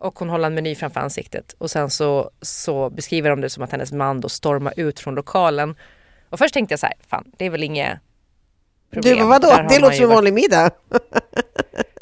[0.04, 3.62] och hon håller en meny framför ansiktet och sen så, så beskriver de det som
[3.62, 5.76] att hennes man då stormar ut från lokalen.
[6.30, 7.98] Och först tänkte jag så här, fan det är väl inget
[8.92, 9.18] problem.
[9.18, 9.66] Du, vadå?
[9.68, 10.70] Det låter som en vanlig middag.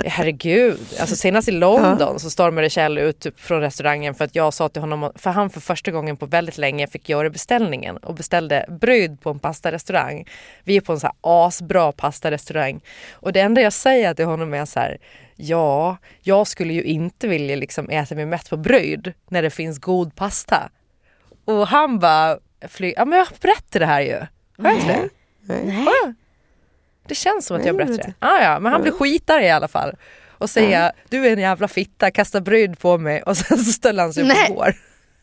[0.06, 4.54] Herregud, alltså senast i London så stormade Kjell ut typ från restaurangen för att jag
[4.54, 8.14] sa till honom, för han för första gången på väldigt länge fick göra beställningen och
[8.14, 10.28] beställde bröd på en pastarestaurang.
[10.64, 12.80] Vi är på en så här asbra pastarestaurang
[13.12, 14.98] och det enda jag säger till honom är så här,
[15.42, 19.78] ja, jag skulle ju inte vilja liksom äta mig mätt på bröd när det finns
[19.78, 20.70] god pasta.
[21.44, 24.14] Och han bara, fly- ja men jag berättade det här ju.
[24.59, 25.09] Har jag inte det?
[25.40, 25.85] Nej.
[25.85, 26.14] Jag?
[27.09, 28.14] Det känns som att jag vet det.
[28.18, 29.96] Ah, ja, men han blir skitare i alla fall.
[30.38, 34.02] Och säger du är en jävla fitta, kasta bröd på mig och sen så ställer
[34.02, 34.48] han sig upp Nej.
[34.50, 34.74] och går.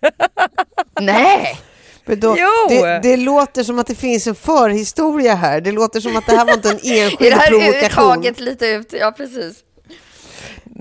[1.01, 1.59] Nej!
[2.05, 2.47] Men då, Jo!
[2.69, 5.61] det, det låter som att det finns en förhistoria här.
[5.61, 7.89] Det låter som att det här var inte en Är enskild det här provokation.
[8.15, 8.93] taget lite ut?
[8.99, 9.57] Ja, precis.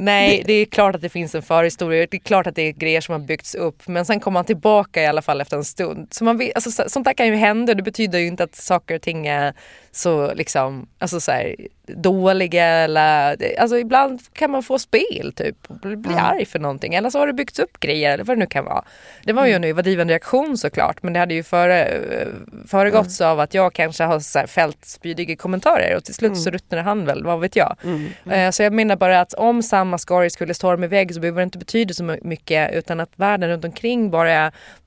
[0.00, 2.06] Nej, det är klart att det finns en förhistoria.
[2.10, 3.88] Det är klart att det är grejer som har byggts upp.
[3.88, 6.08] Men sen kommer han tillbaka i alla fall efter en stund.
[6.10, 7.74] Så man vet, alltså, så- sånt där kan ju hända.
[7.74, 9.54] Det betyder ju inte att saker och ting är
[9.98, 11.56] så liksom, alltså så här,
[11.86, 16.94] dåliga eller alltså ibland kan man få spel typ och bli, bli arg för någonting.
[16.94, 18.84] Eller så har det byggts upp grejer eller vad det nu kan vara.
[19.24, 22.02] Det var ju en överdriven reaktion såklart men det hade ju före,
[22.66, 26.50] föregåtts av att jag kanske har så här, fällt spydiga kommentarer och till slut så
[26.50, 27.76] ruttnade han väl, vad vet jag.
[28.30, 31.44] Eh, Så jag menar bara att om samma Scary skulle storma iväg så behöver det
[31.44, 34.46] inte betyda så mycket utan att världen runt omkring bara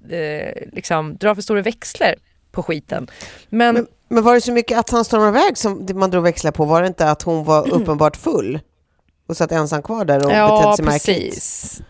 [0.09, 2.15] eh, liksom drar för stora växlar
[2.51, 3.07] på skiten.
[3.49, 6.51] Men, Men, men var det så mycket att han stormade iväg som man drog växlar
[6.51, 6.65] på?
[6.65, 8.59] Var det inte att hon var uppenbart full?
[9.27, 11.33] Och satt ensam kvar där och betedde sig märkligt?
[11.33, 11.81] precis.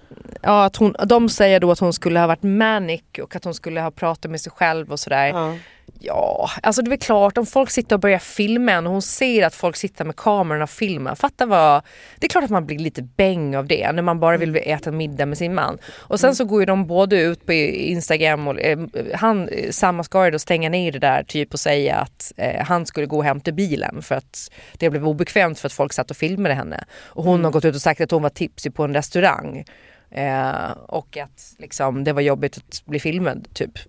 [0.41, 3.53] Ja, att hon, de säger då att hon skulle ha varit manic och att hon
[3.53, 5.27] skulle ha pratat med sig själv och sådär.
[5.27, 5.55] Ja.
[6.03, 9.01] Ja, alltså det är väl klart om folk sitter och börjar filma en och hon
[9.01, 11.15] ser att folk sitter med kameran och filmar.
[11.15, 11.83] Fatta vad...
[12.19, 14.91] Det är klart att man blir lite bäng av det när man bara vill äta
[14.91, 15.77] middag med sin man.
[15.95, 18.79] Och sen så går ju de både ut på Instagram och eh,
[19.13, 22.85] han, eh, samma ska och stänga ner det där typ och säga att eh, han
[22.85, 26.17] skulle gå och hämta bilen för att det blev obekvämt för att folk satt och
[26.17, 26.83] filmade henne.
[26.93, 29.65] Och hon har gått ut och sagt att hon var tipsig på en restaurang.
[30.11, 33.79] Eh, och att liksom, det var jobbigt att bli filmad typ.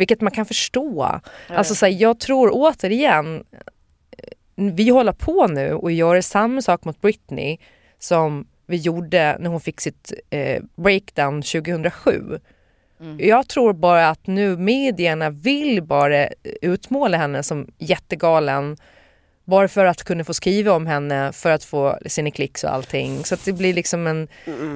[0.00, 1.20] Vilket man kan förstå.
[1.48, 3.44] Alltså så här, jag tror återigen,
[4.56, 7.58] vi håller på nu och gör samma sak mot Britney
[7.98, 12.40] som vi gjorde när hon fick sitt eh, breakdown 2007.
[13.18, 16.28] Jag tror bara att nu medierna vill bara
[16.62, 18.76] utmåla henne som jättegalen
[19.50, 23.24] bara för att kunna få skriva om henne för att få sina klicks och allting.
[23.24, 24.28] Så att det blir liksom en...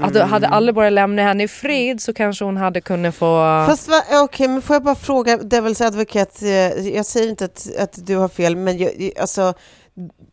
[0.02, 3.64] Att hade alla bara lämnat henne i fred så kanske hon hade kunnat få...
[3.68, 7.76] Fast va, okej, men får jag bara fråga Devils Advocate, eh, jag säger inte att,
[7.78, 9.54] att du har fel, men jag, alltså,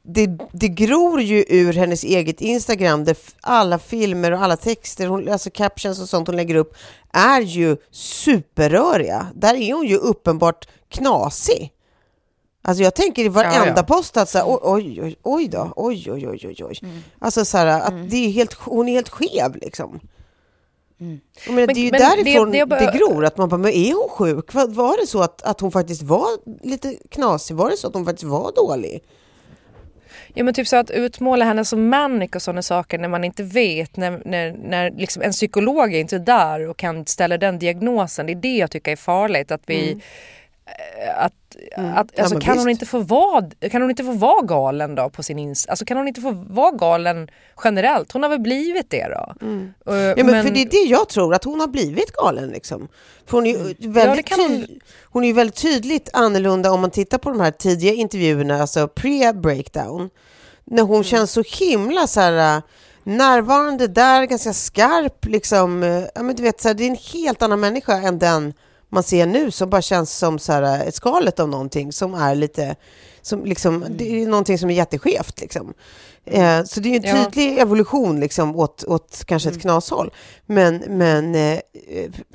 [0.04, 5.30] det, det gror ju ur hennes eget Instagram, där alla filmer och alla texter, hon,
[5.30, 6.76] alltså captions och sånt hon lägger upp,
[7.14, 9.28] är ju superröriga.
[9.36, 11.72] Där är hon ju uppenbart knasig.
[12.62, 13.84] Alltså jag tänker i varenda Ja, ja.
[13.84, 16.80] post att så här, oj, oj, oj, då, oj, oj, oj, oj, oj.
[17.20, 20.00] Alltså så här, att det är helt, hon är helt skev liksom.
[20.98, 23.50] Jag menar, Men- det är ju men därifrån det- det, det bara- gror, att man
[23.50, 24.54] bara, men är hon sjuk?
[24.54, 26.28] Var, var det så att, att hon faktiskt var
[26.68, 27.56] lite knasig?
[27.56, 29.04] Var det så att hon faktiskt var dålig?
[30.34, 33.44] Ja men typ så att utmåla henne som manic och sådana saker när man inte
[33.44, 38.26] vet, när, när, när liksom en psykolog är inte där och kan ställa den diagnosen.
[38.26, 39.52] Det är det jag tycker är farligt.
[39.52, 39.92] Att vi...
[39.92, 39.98] eh,
[41.16, 41.32] Att, att,
[41.78, 41.90] Mm.
[41.94, 45.10] Ja, alltså, men kan, hon inte få vara, kan hon inte få vara galen då
[45.10, 47.30] på sin ins- Alltså kan hon inte få vara galen
[47.64, 48.12] generellt?
[48.12, 49.34] Hon har väl blivit det då?
[49.42, 49.74] Eh, Mm.
[50.18, 52.50] Ja, men, för det är det jag tror, att hon har blivit galen.
[52.50, 52.88] Liksom.
[53.26, 54.68] För hon, är ju väldigt kan hon-
[55.04, 60.10] hon är väldigt tydligt annorlunda om man tittar på de här tidiga intervjuerna, alltså pre-breakdown.
[60.66, 62.62] När hon känns så himla så här, äh,
[63.04, 65.26] närvarande där, ganska skarp.
[65.26, 65.84] Liksom,
[66.16, 68.54] ja, men du vet, så här, det är en helt annan människa än den
[68.92, 72.36] man ser nu som bara känns som så här, ett skalet av någonting som är
[72.36, 72.76] lite
[73.22, 75.42] som liksom, det är någonting som är jätteskevt.
[75.42, 75.74] Liksom.
[76.26, 77.26] Eh, så det är en Ja.
[77.26, 80.12] tydlig evolution liksom, åt, åt kanske ett knashåll.
[80.46, 81.60] Men, men eh,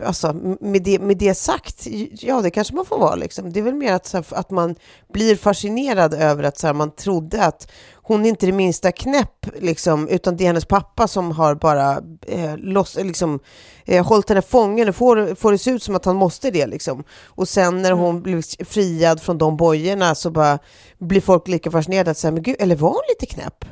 [0.04, 3.14] alltså, med, det, med det sagt, ja det kanske man får vara.
[3.14, 3.52] Liksom.
[3.52, 4.74] Det är väl mer att, här, att man
[5.12, 7.70] blir fascinerad över att så här, man trodde att
[8.08, 12.02] hon är inte det minsta knäpp, liksom, utan det är hennes pappa som har bara
[12.26, 13.40] eh, loss, liksom,
[13.84, 16.66] eh, hållit henne fången och får, får det se ut som att han måste det.
[16.66, 17.04] Liksom.
[17.24, 20.58] Och sen när hon blir friad från de bojorna så bara
[20.98, 23.64] blir folk lika fascinerade att säga, men gud, eller var hon lite knäpp?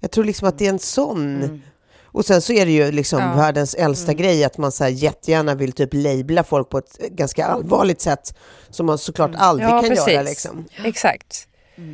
[0.00, 1.62] Jag tror liksom att det är en sån...
[2.04, 3.34] Och sen så är det ju liksom Ja.
[3.36, 7.46] världens äldsta grej att man så här jättegärna vill typ labla folk på ett ganska
[7.46, 8.34] allvarligt sätt
[8.70, 10.22] som man såklart aldrig kan göra.
[10.22, 10.64] Liksom.
[10.84, 11.48] Exakt.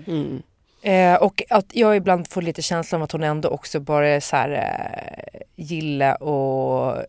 [0.07, 0.42] Mm.
[0.83, 4.37] Eh, och att jag ibland får lite känslan av att hon ändå också bara så
[4.37, 7.05] här, eh, gilla och eh,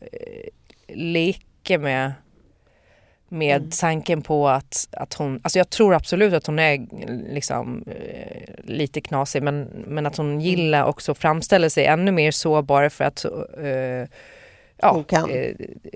[0.88, 2.12] leka med
[3.30, 6.86] med tanken på att, att hon, alltså jag tror absolut att hon är
[7.34, 12.32] liksom eh, lite knasig men, men att hon gillar också att framställa sig ännu mer
[12.32, 14.10] sårbar för att eh,
[14.78, 15.32] ja, Hon kan.
[15.32, 15.52] eh,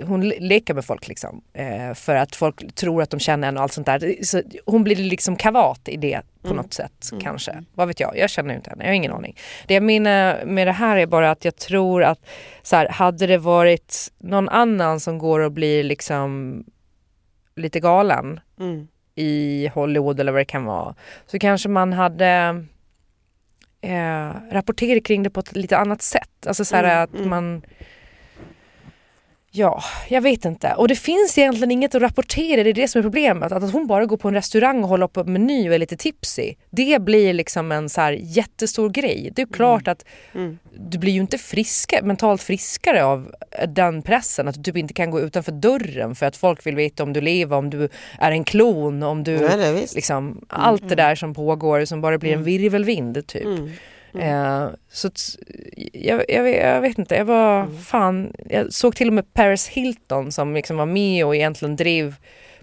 [0.05, 1.41] hon le- leker med folk liksom.
[1.53, 4.15] Eh, för att folk tror att de känner henne och allt sånt där.
[4.23, 7.63] Så hon blir liksom kavat i det på något sätt kanske.
[7.73, 9.37] Vad vet jag, jag känner inte henne, jag har ingen aning.
[9.67, 12.19] Det jag menar med det här är bara att jag tror att
[12.61, 16.63] så här, hade det varit någon annan som går och blir liksom
[17.55, 18.87] lite galen Mm.
[19.15, 22.65] i Hollywood eller vad det kan vara så kanske man hade
[23.81, 26.47] eh, rapporterat kring det på ett lite annat sätt.
[26.47, 27.61] Alltså så här att man
[29.51, 30.73] Ja, jag vet inte.
[30.73, 33.51] Och det finns egentligen inget att rapportera, det är det som är problemet.
[33.51, 35.97] Att, att hon bara går på en restaurang och håller en meny och är lite
[35.97, 36.53] tipsy.
[36.69, 39.31] Det blir liksom en så jättestor grej.
[39.35, 40.05] Det är klart att
[40.79, 43.31] du blir ju inte friskare, mentalt friskare av
[43.67, 44.47] den pressen.
[44.47, 47.21] Att du typ inte kan gå utanför dörren för att folk vill veta om du
[47.21, 49.37] lever, om du är en klon, om du...
[49.37, 53.47] Nej, liksom, allt det där som pågår som bara blir en virvelvind typ.
[54.13, 55.09] Eh, så
[55.93, 60.31] jag, jag, jag vet inte, jag var fan, jag såg till och med Paris Hilton
[60.31, 62.15] som liksom var med och egentligen drev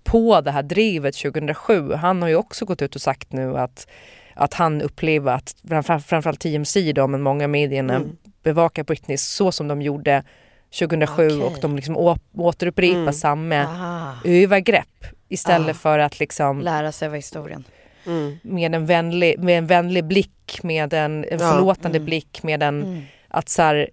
[0.03, 1.93] på det här drivet 2007.
[1.93, 3.89] Han har ju också gått ut och sagt nu att,
[4.35, 8.01] att han upplever att framför, framförallt TMC då, men många medierna
[8.43, 10.23] bevakar Britney så som de gjorde
[10.79, 17.09] 2007 och de liksom å, återupprepar samma Ah, övergrepp istället för att liksom lära sig
[17.09, 17.65] av historien.
[18.43, 23.49] med en vänlig, med en vänlig blick, med en, en förlåtande blick, med en att
[23.49, 23.91] så här,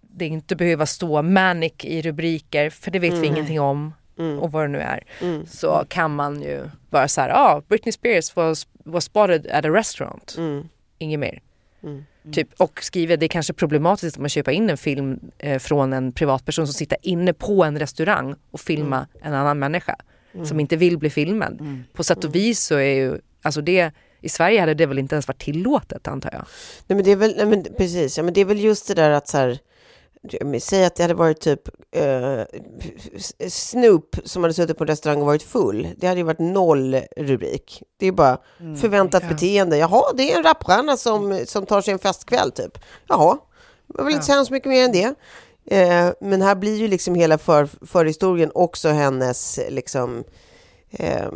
[0.00, 3.94] det inte behöver stå manic i rubriker för det vet vi ingenting om
[4.40, 5.02] och vad det nu är.
[5.46, 9.68] Så kan man ju bara så här, ah, Britney Spears was, was spotted at a
[9.68, 10.34] restaurant.
[10.98, 11.40] Inget mer.
[12.32, 15.92] Typ, och skriver det är kanske problematiskt om man köper in en film eh, från
[15.92, 19.96] en privatperson som sitter inne på en restaurang och filmar en annan människa
[20.44, 21.84] som inte vill bli filmad.
[21.92, 23.90] På sätt och vis så är ju, alltså det,
[24.22, 26.44] i Sverige hade det väl inte ens varit tillåtet antar jag.
[26.86, 28.94] Nej men det är väl, nej men precis, ja, men det är väl just det
[28.94, 29.58] där att så här,
[30.60, 32.40] säg att det hade varit typ eh,
[33.48, 35.88] Snoop som hade suttit på en restaurang och varit full.
[35.96, 37.82] Det hade ju varit noll rubrik.
[37.96, 38.38] Det är bara
[38.80, 39.76] förväntat beteende.
[39.76, 42.78] Jaha, det är en rapstjärna som, som tar sig en festkväll typ.
[43.08, 43.38] Jaha,
[43.96, 45.14] jag vill inte säga så mycket mer än det.
[45.66, 50.24] Eh, men här blir ju liksom hela för, förhistorien också hennes liksom
[50.92, 51.28] eh,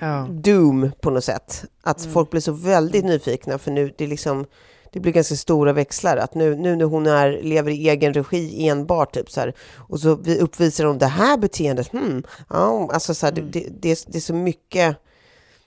[0.00, 0.28] Ja.
[0.30, 1.64] doom på något sätt.
[1.82, 4.46] Att folk blir så väldigt nyfikna för nu det är liksom
[4.92, 8.68] det blir ganska stora växlar att nu, nu när hon är, lever i egen regi
[8.68, 11.92] enbart typ så här, och så vi uppvisar hon det här beteendet.
[11.92, 14.96] Hmm, ja, alltså så här, det, det, det, är, det är så mycket.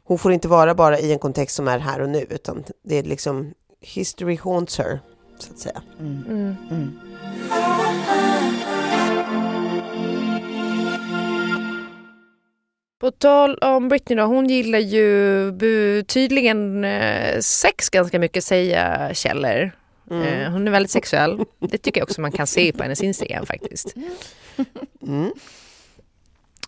[0.03, 2.95] Hon får inte vara bara i en kontext som är här och nu utan det
[2.97, 4.99] är liksom history haunts her
[5.39, 5.81] så att säga.
[12.99, 19.71] På tal om Britney då, hon gillar ju tydligen eh, sex ganska mycket säger källor.
[20.11, 21.39] Eh, hon är väldigt sexuell.
[21.59, 23.95] Det tycker jag också man kan se på hennes Instagram faktiskt.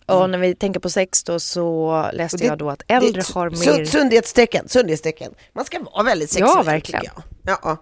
[0.06, 3.34] Och när vi tänker på sex då så läste det- jag då att äldre Det
[3.34, 3.86] har mer...
[3.86, 5.34] Sundhetstecken, sundhetstecken.
[5.54, 6.54] Man ska vara väldigt sexuell.
[6.58, 7.04] Ja, verkligen.
[7.06, 7.24] jag.
[7.64, 7.78] Ja,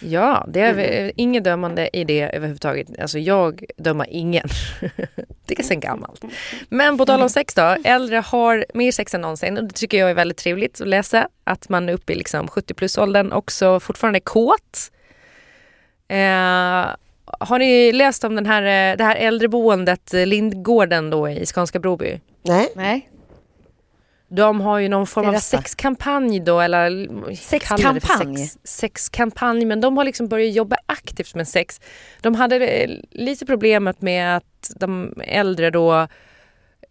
[0.00, 1.12] Ja, det är mm.
[1.16, 3.00] inget dömande i det överhuvudtaget.
[3.00, 4.48] Alltså jag dömer ingen.
[5.46, 6.24] det är sen gammalt.
[6.68, 7.76] Men på tal om sex då.
[7.84, 11.28] Äldre har mer sex än någonsin och det tycker jag är väldigt trevligt att läsa.
[11.44, 14.90] Att man är uppe i liksom 70 plus åldern också fortfarande är kåt.
[16.08, 16.96] Eh,
[17.40, 21.78] har ni läst om den här, eh, det här äldreboendet eh, Lindgården då i Skånska
[21.78, 22.20] Broby?
[22.42, 22.68] nej.
[22.74, 23.08] Nej.
[24.28, 28.36] De har ju någon form av sexkampanj då eller Sexkampanj?
[28.36, 31.80] Sex, sexkampanj men de har liksom börjat jobba aktivt med sex.
[32.20, 36.08] De hade eh, lite problemet med att de äldre då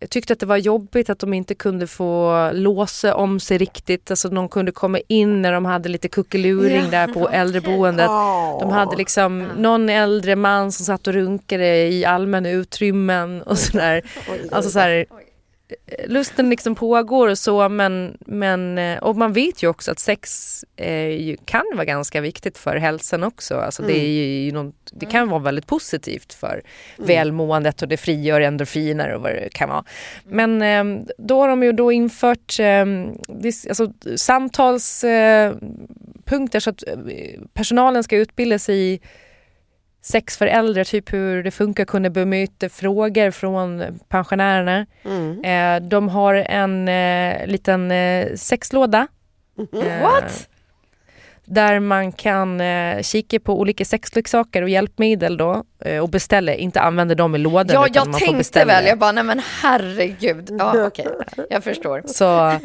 [0.10, 4.12] tyckte att det var jobbigt att de inte kunde få låsa om sig riktigt.
[4.12, 8.08] Alltså de kunde komma in när de hade lite kuckeluring där på äldreboendet.
[8.60, 14.02] De hade liksom någon äldre man som satt och runkade i allmänna utrymmen och sådär.
[14.52, 15.06] Alltså så här,
[16.06, 20.66] lusten liksom pågår och så men, men eh, och man vet ju också att sex
[20.76, 23.56] eh, ju, kan vara ganska viktigt för hälsan också.
[23.56, 26.62] Alltså det, är ju något, det kan vara väldigt positivt för
[26.98, 29.84] välmåendet och det frigör endorfiner och vad det kan vara.
[30.24, 30.84] Men eh,
[31.18, 32.86] då har de ju då infört eh,
[33.28, 36.84] dis, alltså, samtalspunkter eh, så att
[37.54, 39.00] personalen ska utbilda sig i
[40.02, 44.86] sex för äldre, typ hur det funkar, kunna bemöta frågor från pensionärerna.
[45.44, 49.08] Eh, de har en eh, liten eh, sexlåda.
[49.74, 50.50] Eh, What?
[51.50, 56.82] Där man kan eh, kika på olika sexleksaker och hjälpmedel då eh, och beställa, inte
[56.82, 60.50] använda dem i lådan Ja, jag tänkte väl, jag bara, nej men herregud.
[60.60, 61.08] Ja, okej,
[61.50, 62.04] jag förstår.
[62.06, 62.60] Så,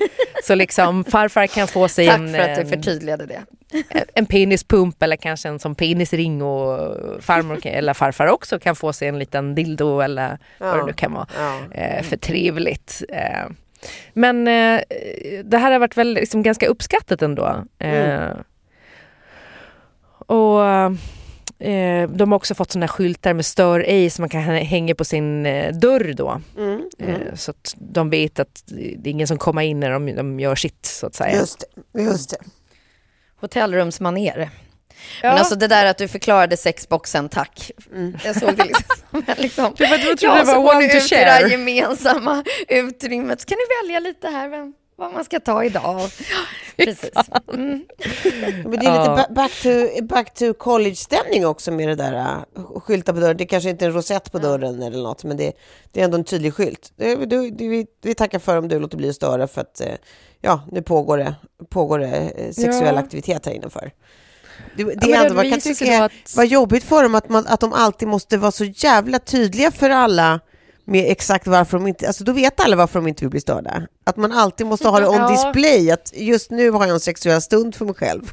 [0.44, 3.40] så liksom farfar kan få sig Tack en, för att du en, förtydligade det.
[4.14, 8.92] en penispump eller kanske en som penisring och farmor kan- eller farfar också kan få
[8.92, 11.26] sig en liten dildo eller vad det nu kan vara.
[11.38, 11.60] Ja.
[11.74, 13.02] Eh, för trevligt.
[13.08, 13.50] Eh,
[14.12, 14.80] men eh,
[15.44, 17.64] det här har varit väl liksom ganska uppskattat ändå.
[17.78, 18.30] Eh,
[20.32, 20.64] Och
[21.66, 24.64] eh, de har också fått såna här skyltar med stör ej som man kan hä-
[24.64, 26.40] hänga på sin eh, dörr då.
[26.58, 30.14] Mm, Eh, så att de vet att det är ingen som kommer in när de,
[30.14, 31.36] de gör sitt så att säga.
[31.36, 31.64] Just
[31.94, 32.02] det.
[32.02, 32.36] Just det.
[33.40, 34.50] Hotellrumsmanér.
[35.22, 37.70] Men alltså det där att du förklarade sexboxen, tack.
[38.24, 39.22] Jag såg det liksom.
[39.38, 41.50] liksom Du, du trodde ja, det var one to i det här share.
[41.50, 43.40] gemensamma utrymmet.
[43.40, 46.00] Så kan ni välja lite här vem, vad man ska ta idag.
[46.76, 47.10] Precis.
[47.54, 47.84] Mm.
[48.64, 49.26] Men det är lite Ja.
[49.28, 49.68] ba- back to,
[50.02, 52.14] back to college-stämning också med det där
[52.56, 53.36] uh, skyltar på dörren.
[53.36, 55.52] Det kanske inte är en rosett på dörren eller något, men det,
[55.92, 56.92] det är ändå en tydlig skylt.
[56.96, 57.38] Det, det,
[57.68, 59.86] vi, vi tackar för om du låter bli att störa för att eh,
[60.40, 61.34] ja, nu pågår det,
[61.70, 63.00] pågår det eh, sexuell Ja.
[63.00, 63.90] aktivitet här innanför.
[64.76, 67.60] Det, det det ändå, man kan tycka att- vad jobbigt för dem att, man, att
[67.60, 70.40] de alltid måste vara så jävla tydliga för alla
[70.92, 73.82] med exakt varför de inte, alltså då vet alla varför de inte vill bli störda.
[74.04, 75.28] Att man alltid måste ha det on Ja.
[75.30, 78.32] display, att just nu har jag en sexuell stund för mig själv.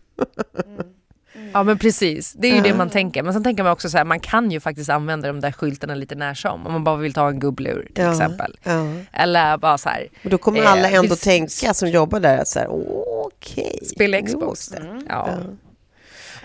[1.53, 3.23] Ja men precis, det är ju det man tänker.
[3.23, 5.95] Men sen tänker man också så här, man kan ju faktiskt använda de där skyltarna
[5.95, 6.65] lite när som.
[6.67, 8.57] Om man bara vill ta en gubblur till Ja, exempel.
[8.63, 8.85] ja.
[9.13, 12.37] Eller bara så här, Och då kommer Eh, alla ändå vi- tänka som jobbar där
[12.37, 12.67] att så här,
[13.25, 13.79] okej.
[13.95, 14.67] spela jo, Xbox.
[14.67, 15.01] det.
[15.09, 15.29] Ja.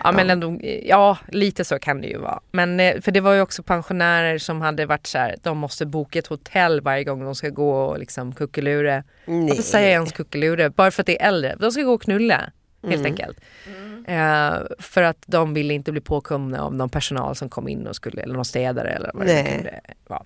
[0.05, 2.39] Ja men ändå, ja lite så kan det ju vara.
[2.51, 5.85] Men eh, för det var ju också pensionärer som hade varit så här, de måste
[5.85, 9.03] boka ett hotell varje gång de ska gå och liksom kuckelura.
[9.25, 9.47] Nej.
[9.49, 10.69] Varför säger jag ens kuckelura?
[10.69, 11.55] Bara för att det är äldre.
[11.59, 12.51] De ska gå och knulla
[12.83, 13.05] helt Mm.
[13.05, 13.39] enkelt.
[14.07, 17.95] Eh, för att de ville inte bli påkomna av någon personal som kom in och
[17.95, 19.43] skulle, eller någon städare eller vad det Nej.
[19.43, 20.23] nu kunde vara.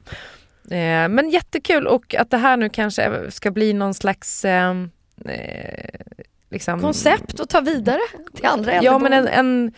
[0.72, 4.76] Eh, men jättekul och att det här nu kanske ska bli någon slags eh,
[5.26, 5.90] eh,
[6.50, 8.00] liksom, Koncept att ta vidare
[8.36, 9.28] till andra Ja men äldreboenden.
[9.46, 9.74] en, en,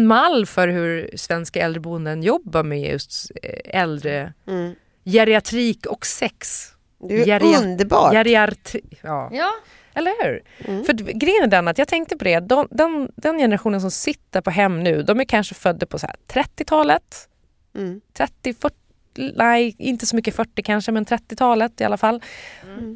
[0.00, 4.74] en mall för hur svenska äldreboenden jobbar med just eh, äldre Mm.
[5.04, 6.66] geriatrik och sex.
[7.08, 8.12] Det är ju Geria- underbart.
[8.14, 9.28] Geriatri- ja.
[9.32, 9.50] Ja,
[9.94, 10.42] Eller hur?
[10.84, 13.90] För d- grejen är den att jag tänkte på det, de, den, den generationen som
[13.90, 17.28] sitter på hem nu, de är kanske födda på så här 30-talet,
[17.76, 18.00] Mm.
[18.12, 18.74] 30, 40,
[19.36, 22.22] nej inte så mycket 40 kanske men 30-talet i alla fall.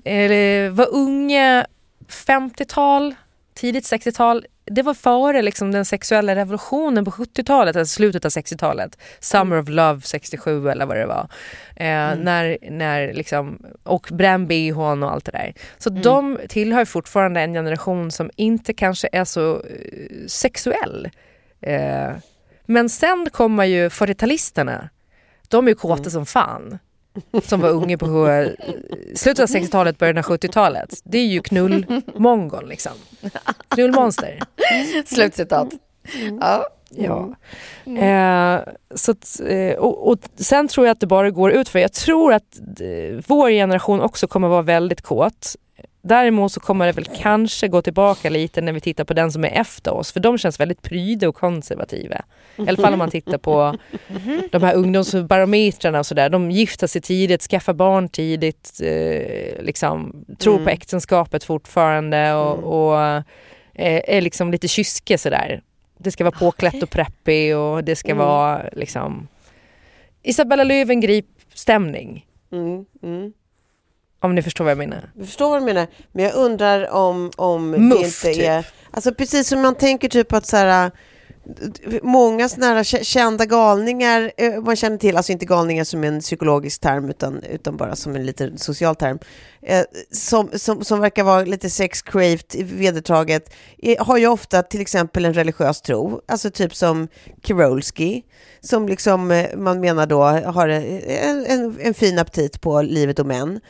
[0.04, 1.66] Eller var unga
[2.08, 3.14] 50-tal,
[3.54, 4.46] tidigt 60-tal.
[4.64, 8.98] Det var före liksom, den sexuella revolutionen på 70-talet, alltså slutet av 60-talet.
[9.20, 11.28] Summer of Love 67 eller vad det var.
[11.76, 15.54] Eh, när, när liksom, och Bram Bihon och allt det där.
[15.78, 21.10] Så de tillhör fortfarande en generation som inte kanske är så eh, sexuell.
[21.60, 22.10] Eh,
[22.66, 24.88] men sen kommer ju 40-talisterna.
[25.48, 26.78] De är ju kåta som fan.
[27.42, 28.06] Som var unga på
[29.14, 31.00] slutet av 60-talet, början av 70-talet.
[31.04, 32.92] Det är ju knullmongon liksom.
[33.68, 34.40] Knullmonster.
[35.06, 35.68] slutcitat.
[36.40, 36.68] Ja.
[36.90, 37.34] Ja.
[37.92, 38.60] Eh,
[38.94, 41.92] så att, eh, och, och sen tror jag att det bara går ut för Jag
[41.92, 45.56] tror att eh, vår generation också kommer vara väldigt kåt.
[46.02, 49.44] Däremot så kommer det väl kanske gå tillbaka lite när vi tittar på den som
[49.44, 50.12] är efter oss.
[50.12, 52.22] För de känns väldigt pryda och konservativa.
[52.56, 53.76] I alla fall om man tittar på
[54.50, 56.30] de här ungdomsbarometrarna och sådär.
[56.30, 63.00] De gifter sig tidigt, skaffar barn tidigt, eh, liksom, tror på äktenskapet fortfarande och, och
[63.00, 63.22] eh,
[64.04, 65.62] är liksom lite kyske sådär.
[65.98, 69.28] Det ska vara påklätt och preppy och det ska vara liksom
[70.22, 72.26] Isabella Löwengrip-stämning.
[72.52, 73.32] Mm, mm.
[74.20, 75.10] Om ni förstår vad jag menar.
[75.16, 78.48] Jag förstår vad du menar, men jag undrar om, om Muff, det inte typ.
[78.48, 78.66] är...
[78.90, 80.90] Alltså precis som man tänker typ att så här,
[82.02, 86.20] många sådana här kä- kända galningar eh, man känner till, alltså inte galningar som en
[86.20, 89.18] psykologisk term utan, utan bara som en lite social term,
[89.62, 95.24] eh, som, som, som verkar vara lite sex-craved, vedertaget, eh, har ju ofta till exempel
[95.24, 97.08] en religiös tro, alltså typ som
[97.42, 98.22] Kirolski,
[98.60, 103.60] som liksom man menar då har en, en, en fin aptit på livet och män.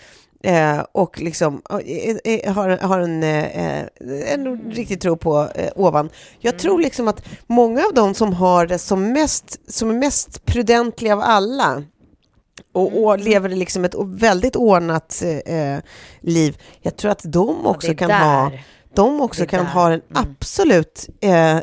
[0.44, 3.84] Eh, och liksom eh, eh, har, har en, eh,
[4.32, 6.10] en riktig tro på eh, ovan.
[6.38, 10.44] Jag tror liksom att många av dem som har det som mest, som är mest
[10.44, 11.82] prudentliga av alla
[12.74, 15.78] och, och lever liksom ett väldigt ordnat eh,
[16.20, 18.18] liv, jag tror att de också kan där.
[18.24, 18.52] ha
[18.94, 19.72] de också kan där.
[19.72, 20.22] ha den Mm.
[20.38, 21.58] absolut eh,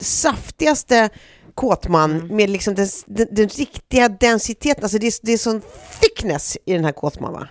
[0.00, 1.08] saftigaste
[1.54, 2.36] kåtman Mm.
[2.36, 5.62] med liksom den, den, den riktiga densiteten, alltså det är, det är sån
[6.00, 7.48] thickness i den här kåtman va?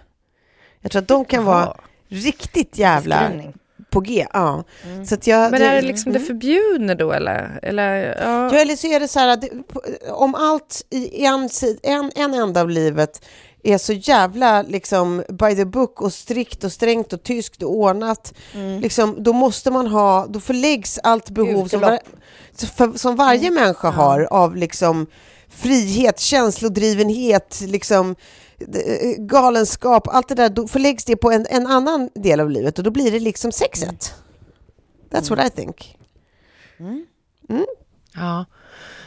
[0.82, 3.54] Jag tror att de kan vara riktigt jävla Beskrivning.
[3.90, 4.28] på G.
[4.34, 4.64] Ja.
[5.06, 7.60] Så att jag, Men är det liksom det förbjudna då eller?
[7.64, 8.54] eller ja.
[8.54, 9.44] Ja, eller så är det så här att
[10.10, 11.50] om allt i en,
[11.84, 13.22] en, en ända av livet
[13.64, 18.34] är så jävla liksom by the book och strikt och strängt och tyskt och ordnat,
[18.82, 22.00] liksom, då måste man ha, då förläggs allt behov som, var,
[22.76, 25.08] för, som varje människa har av liksom
[25.50, 28.16] frihet, känslodrivenhet, liksom
[29.18, 32.84] galenskap, allt det där, då förläggs det på en, en annan del av livet och
[32.84, 34.14] då blir det liksom sexet.
[35.12, 35.98] That's what I think.
[38.14, 38.46] Ja.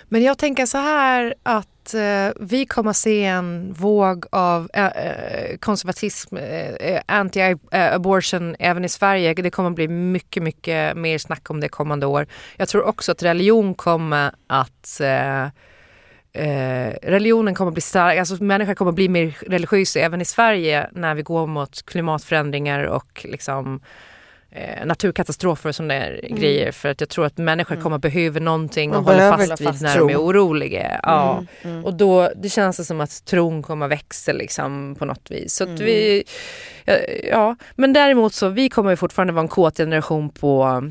[0.08, 5.56] Men jag tänker så här att eh, vi kommer se en våg av eh, eh,
[5.56, 9.34] konservatism, eh, anti-abortion även i Sverige.
[9.34, 12.26] Det kommer bli mycket, mycket mer snack om det kommande år.
[12.56, 15.46] Jag tror också att religion kommer att eh,
[16.32, 21.14] Eh, religionen kommer bli stark, alltså människan kommer bli mer religiös även i Sverige när
[21.14, 23.80] vi går mot klimatförändringar och liksom
[24.50, 26.72] eh, naturkatastrofer och sådana där grejer.
[26.72, 29.94] För att jag tror att människor kommer behöva någonting och hålla fast vid fast när
[29.94, 30.06] tro.
[30.06, 31.00] de är oroliga.
[31.02, 31.44] Ja.
[31.84, 35.54] Och då, det känns det som att tron kommer växa liksom på något vis.
[35.54, 36.24] Så att vi,
[36.84, 36.94] ja,
[37.24, 40.82] ja, men däremot så vi kommer ju fortfarande vara en kåt generation på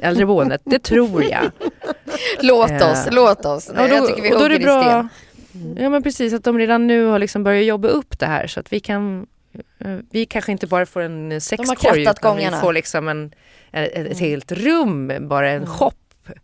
[0.00, 0.60] äldreboendet.
[0.64, 1.50] Det tror jag.
[2.40, 3.70] Låt Eh, oss, låt oss.
[3.76, 5.08] Ja, jag tycker vi och då är det bra.
[5.76, 8.60] Ja men precis, att de redan nu har liksom börjat jobba upp det här så
[8.60, 9.26] att vi kan eh,
[10.10, 13.32] vi kanske inte bara får en sexkorg krattat utan vi får liksom en,
[13.72, 15.92] ett, ett helt rum, bara en shop.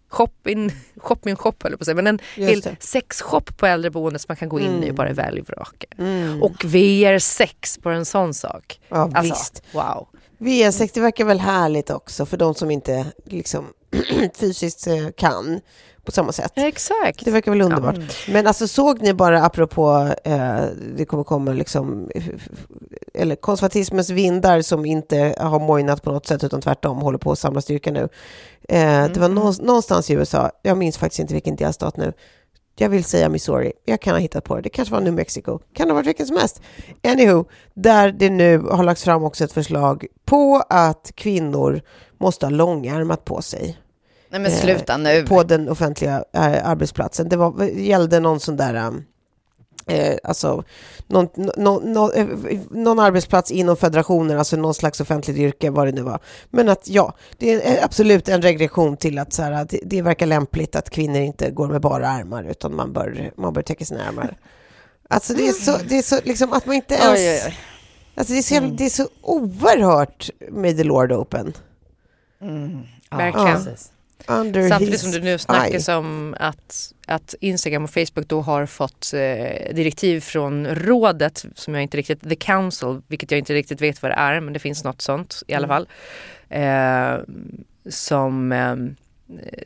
[0.09, 2.77] Shop in, shop in shop höll jag på att säga, men en Just hel det.
[2.83, 5.87] sexshop på äldreboendet som man kan gå in i och bara välja och vraka.
[5.99, 6.43] Mm.
[6.43, 8.81] Och VR6 på en sån sak.
[8.89, 9.63] Ja, Alltså, visst.
[9.73, 10.09] wow.
[10.39, 13.67] V6 det verkar väl härligt också för de som inte liksom,
[14.41, 15.61] fysiskt eh, kan
[16.05, 16.53] på samma sätt.
[16.57, 17.25] Exakt.
[17.25, 17.95] Det verkar väl underbart.
[18.29, 20.61] Men alltså såg ni bara apropå, eh,
[20.97, 22.11] det kommer komma liksom,
[23.15, 27.39] eller konservatismens vindar som inte har mojnat på något sätt utan tvärtom håller på att
[27.39, 28.09] samla styrka nu.
[28.69, 32.13] Eh, Det var nå- någonstans i USA, jag minns faktiskt inte vilken delstat nu,
[32.77, 35.59] jag vill säga Missouri, jag kan ha hittat på det, det kanske var New Mexico,
[35.75, 36.61] kan det ha varit vilken som helst.
[37.05, 37.45] Anywho,
[37.75, 41.81] där det nu har lagts fram också ett förslag på att kvinnor
[42.19, 43.79] måste ha långärmat på sig
[44.33, 45.27] Nej men sluta nu.
[45.27, 47.29] på den offentliga eh, arbetsplatsen.
[47.29, 48.93] Det var, gällde någon sån där,
[49.87, 50.65] eh, alltså
[51.07, 52.27] någon, nå- nå- eh,
[52.71, 56.21] någon arbetsplats inom federationen, alltså någon slags offentligt yrke, vad det nu var.
[56.51, 60.03] Men att ja, det är absolut en regression till att så här, att det, det
[60.03, 63.85] verkar lämpligt att kvinnor inte går med bara armar, utan man bör, man bör täcka
[63.85, 64.37] sina armar.
[65.09, 67.19] Alltså det är så, det är så liksom att man inte ens...
[67.19, 67.59] Oj, oj, oj.
[68.15, 71.53] Alltså det, är så, jävla- det är så oerhört May the Lord open.
[73.11, 73.47] Verkligen.
[73.49, 73.59] Ja.
[74.27, 79.13] Under Samtidigt som det nu snackas om att, att Instagram och Facebook då har fått
[79.15, 84.03] eh, direktiv från rådet, som jag inte riktigt, the council, vilket jag inte riktigt vet
[84.03, 85.89] vad det är, men det finns något sånt i alla fall.
[86.49, 87.17] Eh,
[87.89, 88.77] som eh,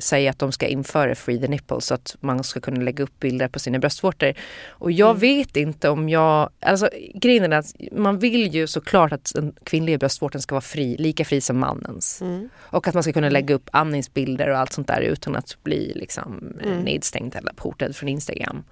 [0.00, 3.20] säger att de ska införa free the nipple så att man ska kunna lägga upp
[3.20, 4.34] bilder på sina bröstvårtor.
[4.68, 9.32] Och jag vet inte om jag, alltså grejen är att man vill ju såklart att
[9.34, 12.22] den kvinnliga bröstvårtan ska vara fri, lika fri som mannens.
[12.56, 15.92] Och att man ska kunna lägga upp amningsbilder och allt sånt där utan att bli
[15.94, 16.82] liksom mm.
[16.82, 18.64] nedstängd eller portad från Instagram.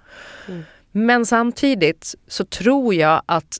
[0.91, 3.57] Men samtidigt så tror jag att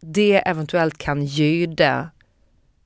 [0.00, 2.10] det eventuellt kan göda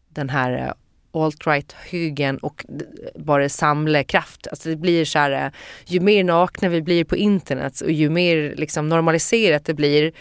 [0.08, 0.74] den här
[1.12, 2.66] alt-right-högern och
[3.14, 4.46] bara samla kraft.
[4.50, 5.52] Alltså det blir så här, eh,
[5.86, 10.12] ju mer nakna vi blir på internet och ju mer liksom normaliserat det blir,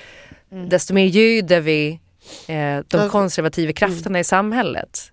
[0.70, 2.00] desto mer göder vi
[2.48, 5.12] eh, de konservativa krafterna i samhället.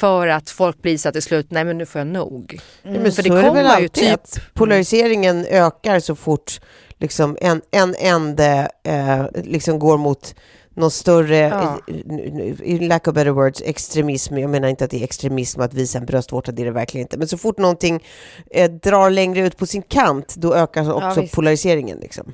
[0.00, 2.60] För att folk blir så att till slut, nej men nu får jag nog.
[2.82, 6.60] Men För det är det kommer ju alltid typ- att polariseringen ökar så fort
[6.98, 10.34] liksom en, en ände eh, liksom går mot
[10.74, 11.78] någon större, Ja.
[11.86, 14.38] i, i lack of better words, extremism.
[14.38, 17.04] Jag menar inte att det är extremism att visa en bröstvårta, det är det verkligen
[17.04, 17.18] inte.
[17.18, 18.04] Men så fort någonting
[18.50, 21.34] eh, drar längre ut på sin kant, då ökar också visst.
[21.34, 21.98] polariseringen.
[21.98, 22.32] Liksom.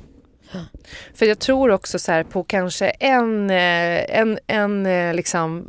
[1.15, 5.67] För jag tror också så på kanske en, eh, en, en eh, liksom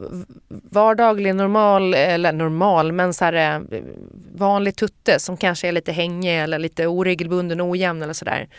[0.47, 3.33] vardaglig normal, eller normal, men så här
[3.71, 3.79] eh,
[4.35, 8.49] vanlig tutte som kanske är lite hängig eller lite oregelbunden, ojämn eller sådär,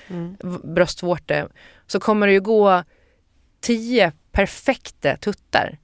[0.42, 1.48] v- bröstvårta,
[1.86, 2.82] så kommer det ju gå
[3.61, 5.78] tio perfekta tuttar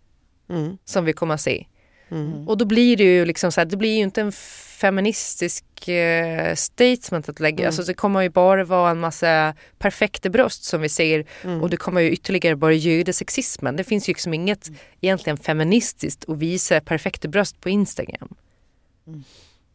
[0.48, 0.78] Mm.
[0.84, 1.66] som vi kommer att se.
[2.08, 2.48] Mm.
[2.48, 6.54] Och då blir det ju liksom så här, det blir ju inte en feministisk eh,
[6.54, 10.88] statement att lägga, alltså det kommer ju bara vara en massa perfekta bröst som vi
[10.88, 11.24] ser
[11.62, 13.76] och det kommer ju ytterligare bara göda sexismen.
[13.76, 14.70] Det finns ju liksom inget
[15.00, 18.34] egentligen feministiskt att visa perfekta bröst på Instagram.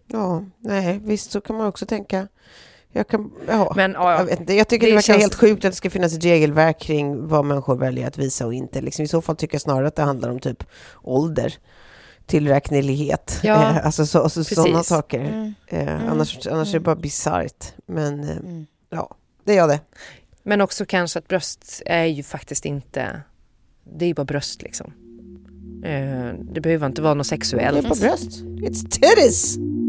[0.07, 2.27] Ja, nej, visst så kan man också tänka.
[2.93, 4.23] Jag, kan, ja, Men ja, jag, ja.
[4.23, 6.23] vet inte, jag tycker det, Det verkar känns- helt sjukt att det ska finnas ett
[6.25, 8.81] regelverk kring vad människor väljer att visa och inte.
[8.81, 10.63] Liksom, I så fall tycker jag snarare att det handlar om typ
[11.03, 11.53] ålder.
[12.25, 13.39] tillräknelighet.
[13.43, 14.87] Ja, Eh, alltså så, så, sådana precis.
[14.87, 15.19] saker.
[15.19, 15.53] Mm.
[15.67, 17.65] Eh, annars, annars är det bara bisarrt.
[17.85, 18.65] Men eh, Mm.
[18.89, 19.79] ja, det är jag det.
[20.43, 23.21] Men också kanske att bröst är ju faktiskt inte...
[23.97, 24.93] Det är ju bara bröst liksom.
[25.85, 27.87] Eh, det behöver inte vara något Det är sexuellt.
[27.87, 28.41] på bröst.
[28.41, 29.57] It's titties!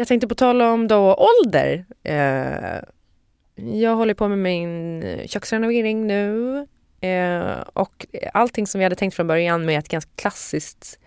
[0.00, 1.84] Jag tänkte på tala om då ålder.
[2.02, 2.78] Eh,
[3.80, 6.66] jag håller på med min köksrenovering nu.
[7.00, 10.98] Eh, och allting som vi hade tänkt från början med ett ganska klassiskt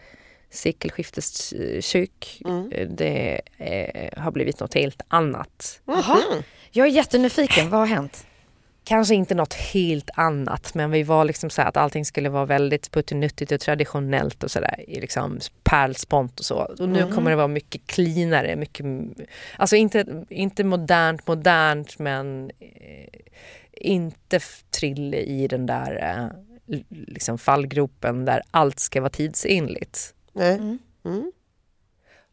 [0.50, 2.42] sekelskifteskök.
[2.46, 2.72] Mm.
[2.72, 3.42] eh, Det
[4.18, 5.82] har blivit något helt annat.
[5.86, 6.18] Jaha.
[6.72, 8.26] Jag är jättenyfiken, vad har hänt?
[8.84, 12.46] Kanske inte något helt annat men vi var liksom så här att allting skulle vara
[12.46, 16.56] väldigt puttinuttigt och traditionellt och sådär i liksom pärlspont och så.
[16.80, 18.86] Och nu kommer det vara mycket cleanare, mycket,
[19.58, 23.20] alltså inte, inte modernt modernt men eh,
[23.72, 24.40] inte
[24.80, 30.14] trille i den där eh, liksom fallgropen där allt ska vara tidsenligt.
[30.36, 30.80] Mm.
[31.06, 31.32] Mm.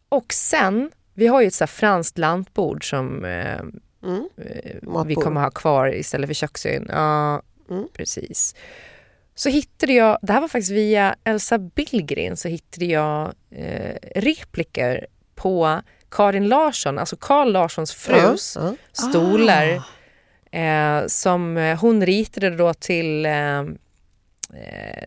[0.09, 3.63] Och sen, vi har ju ett så här franskt lantbord som eh,
[4.03, 4.29] Mm.
[4.37, 6.87] eh, vi kommer ha kvar istället för köksön.
[6.89, 7.89] Ja, Mm.
[7.93, 8.55] precis.
[9.35, 15.07] Så hittade jag, det här var faktiskt via Elsa Billgren, så hittade jag eh, repliker
[15.35, 15.81] på
[16.11, 18.75] Karin Larsson, alltså Karl Larssons frus Ja, ja.
[19.11, 19.83] stolar
[20.53, 23.65] eh, som hon ritade då till eh, eh,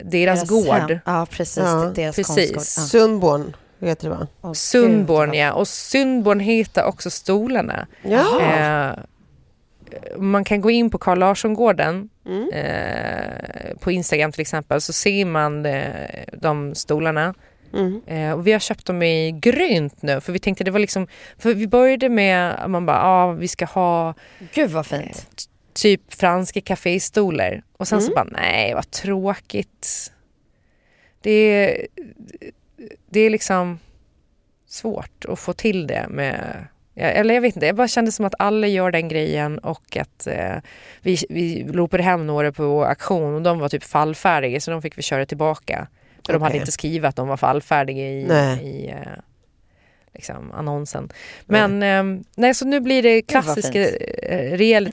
[0.04, 0.68] deras, gård.
[0.68, 1.00] hem.
[1.06, 1.58] Ja, precis.
[1.64, 2.52] Ja, deras precis.
[2.54, 2.86] konstgård.
[2.88, 3.56] Sundborn
[3.88, 4.54] heter det va?
[4.54, 7.88] Sundborn ja, och Sundborn heter också stolarna.
[8.02, 8.42] Ja.
[8.42, 8.98] Eh,
[10.18, 12.50] man kan gå in på Carl Larsson-gården Mm.
[12.54, 15.84] eh, på Instagram till exempel så ser man eh,
[16.34, 17.34] de stolarna.
[17.74, 18.02] Mm.
[18.08, 21.08] Eh, och vi har köpt dem i grönt nu för vi tänkte det var liksom,
[21.38, 24.14] för vi började med att man bara, ja ah, vi ska ha
[24.54, 25.28] Gud vad fint.
[25.74, 28.16] typ franska kaféstolar och sen så Mm.
[28.16, 30.12] bara nej vad tråkigt.
[31.22, 31.88] Det är,
[33.10, 33.80] det är liksom
[34.68, 38.36] svårt att få till det med eller jag vet inte, jag bara kände som att
[38.40, 40.56] alla gör den grejen och att eh,
[41.02, 44.98] vi, vi ropade hem några på auktion och de var typ fallfärdiga så de fick
[44.98, 45.88] vi köra tillbaka.
[46.26, 48.64] För de hade inte skrivit att de var fallfärdiga i, Nej.
[48.64, 48.98] i eh,
[50.14, 51.10] liksom, annonsen.
[51.46, 54.90] Men eh, nej, så nu blir det klassiska eh, rejäla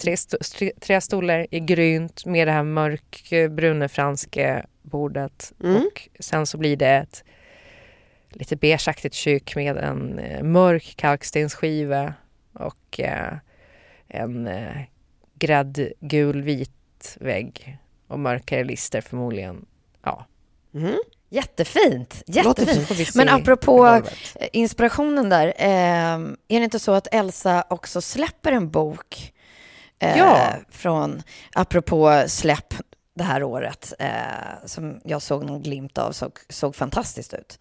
[0.80, 5.53] trästolar i grynt med det här mörkbruna franska bordet.
[5.64, 5.76] Mm.
[5.76, 7.24] Och sen så blir det ett
[8.30, 12.14] lite beigeaktigt kök med en eh, mörk kalkstensskiva
[12.52, 13.32] och eh,
[14.08, 14.76] en eh,
[15.38, 17.78] gräddgulvit vägg
[18.08, 19.66] och mörkare lister förmodligen.
[20.04, 20.26] Ja,
[20.74, 20.96] Mm.
[21.28, 22.22] Jättefint.
[22.26, 23.14] Jättefint.
[23.14, 24.02] Men på apropå
[24.52, 25.46] inspirationen där.
[25.46, 26.14] Eh,
[26.48, 29.32] är det inte så att Elsa också släpper en bok?
[29.98, 30.48] Eh, Ja.
[30.70, 31.22] Från,
[31.54, 32.74] apropå släpp
[33.14, 33.92] det här året.
[33.98, 34.10] Eh,
[34.66, 36.12] som jag såg någon glimt av.
[36.12, 37.58] Såg, såg fantastiskt ut.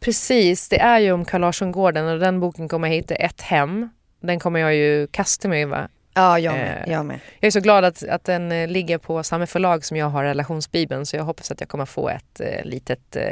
[0.00, 3.88] Precis, det är ju om Carl Larsson-gården och den boken kommer heta Ett hem.
[4.22, 6.84] Den kommer jag ju kasta mig över Ja, jag med.
[6.86, 7.20] Eh, Jag med.
[7.40, 10.24] Jag är så glad att, att den eh, ligger på samma förlag som jag har
[10.24, 13.22] relationsbibeln så jag hoppas att jag kommer få ett eh, litet eh,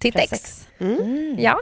[0.00, 0.30] tittex.
[0.30, 0.68] Precis.
[0.80, 1.36] Mm.
[1.38, 1.60] Ja.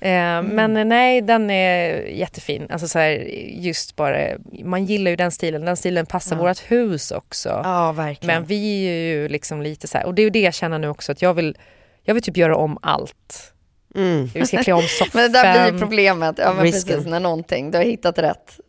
[0.00, 2.66] Eh, Men nej, den är jättefin.
[2.70, 3.10] Alltså så här,
[3.48, 4.28] just bara,
[4.64, 5.64] man gillar ju den stilen.
[5.64, 6.42] Den stilen passar Ja.
[6.42, 7.60] vårt hus också.
[7.64, 8.34] Ja, verkligen.
[8.40, 10.78] Men vi är ju liksom lite så här, och det är ju det jag känner
[10.78, 11.56] nu också att jag vill,
[12.02, 13.52] jag vill typ göra om allt.
[13.94, 14.26] Mm.
[14.34, 15.10] Vi ska klä om soffan.
[15.22, 16.38] Men det där blir problemet.
[16.38, 16.96] Ja, men Risken.
[16.96, 18.60] precis, när någonting, du har hittat rätt.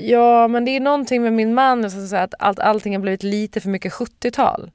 [0.00, 3.22] Ja, men det är någonting med min man, alltså, så att allt, allting har blivit
[3.22, 4.70] lite för mycket 70-tal.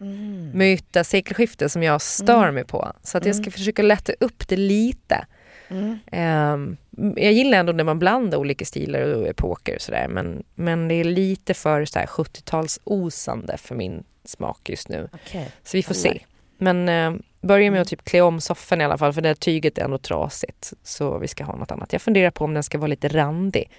[0.00, 0.50] Mm.
[0.54, 2.92] Myta, sekelskifte som jag stör mig på.
[3.02, 5.26] Så att jag ska försöka lätta upp det lite.
[5.68, 5.98] Mm.
[6.12, 6.76] Ehm,
[7.16, 10.08] jag gillar ändå när man blandar olika stilar och epoker och sådär.
[10.08, 15.08] Men, men det är lite för så här 70-talsosande för min smak just nu.
[15.12, 15.50] Okej.
[15.62, 16.20] Så vi får se.
[16.60, 19.34] Men eh, börja med att typ klä om soffan i alla fall för det här
[19.34, 20.72] tyget är ändå trasigt.
[20.82, 21.92] Så vi ska ha något annat.
[21.92, 23.70] Jag funderar på om den ska vara lite randig.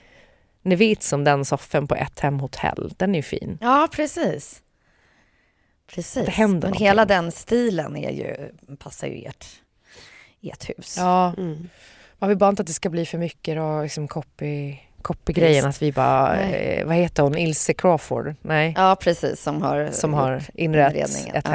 [0.62, 2.94] Ni vet som den soffan på ett hem hotell.
[2.98, 3.58] Den är ju fin.
[3.62, 4.62] Ja, precis.
[5.94, 6.26] Precis.
[6.26, 6.86] Det händer Men någonting.
[6.88, 8.36] hela den stilen är ju,
[8.80, 9.46] passar ju ert,
[10.42, 10.96] ert hus.
[10.98, 11.70] Ja, Mm.
[12.20, 15.66] man vill bara inte att det ska bli för mycket då, liksom copy, copy-grejen.
[15.66, 18.36] Att vi bara, eh, vad heter hon, Ilse Crawford?
[18.42, 19.42] Nej, Ja, precis.
[19.42, 20.50] Som har, som har inrett
[20.94, 21.36] inredningen.
[21.36, 21.48] ett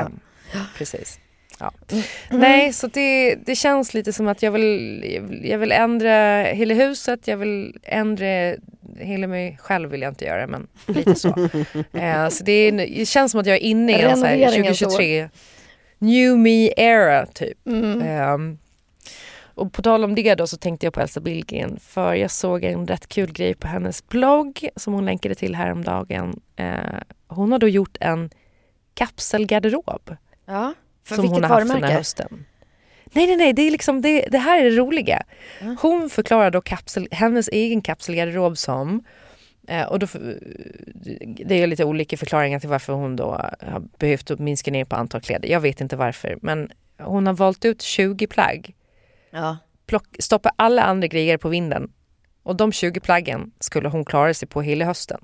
[0.53, 0.61] Ja.
[0.77, 1.19] Precis.
[1.59, 1.73] Ja.
[1.91, 2.05] Mm.
[2.31, 7.29] Nej, så det, det känns lite som att jag vill, jag vill ändra hela huset,
[7.29, 8.55] jag vill ändra
[8.99, 11.29] hela mig själv vill jag inte göra men lite så.
[11.93, 14.37] eh, så det, är, det känns som att jag är inne i en så här
[14.37, 15.29] Renoveringens 2023
[15.99, 17.67] new me era typ.
[17.67, 18.03] Mm.
[18.03, 18.59] Ehm,
[19.43, 22.65] och på tal om det då så tänkte jag på Elsa Billgren för jag såg
[22.65, 26.41] en rätt kul grej på hennes blogg som hon länkade till häromdagen.
[26.57, 26.77] Eh,
[27.29, 28.31] hon har då gjort en
[28.95, 30.17] kapselgarderob
[30.47, 30.75] Ja,
[31.05, 31.95] för som hon har haft den här varumärke?
[31.95, 32.45] hösten.
[33.13, 35.23] Nej, nej, nej, det, är liksom, det, det här är det roliga.
[35.81, 39.05] Hon förklarar då kapsel, hennes egen kapselgarderob som
[39.69, 40.07] eh, och då,
[41.47, 43.31] det är lite olika förklaringar till varför hon då
[43.61, 45.49] har behövt minska ner på antal kläder.
[45.49, 48.75] Jag vet inte varför, men hon har valt ut 20 plagg
[49.31, 49.57] Ja.
[49.87, 51.93] plock, stoppa alla andra grejer på vinden.
[52.43, 55.21] Och de 20 plaggen skulle hon klara sig på hela hösten.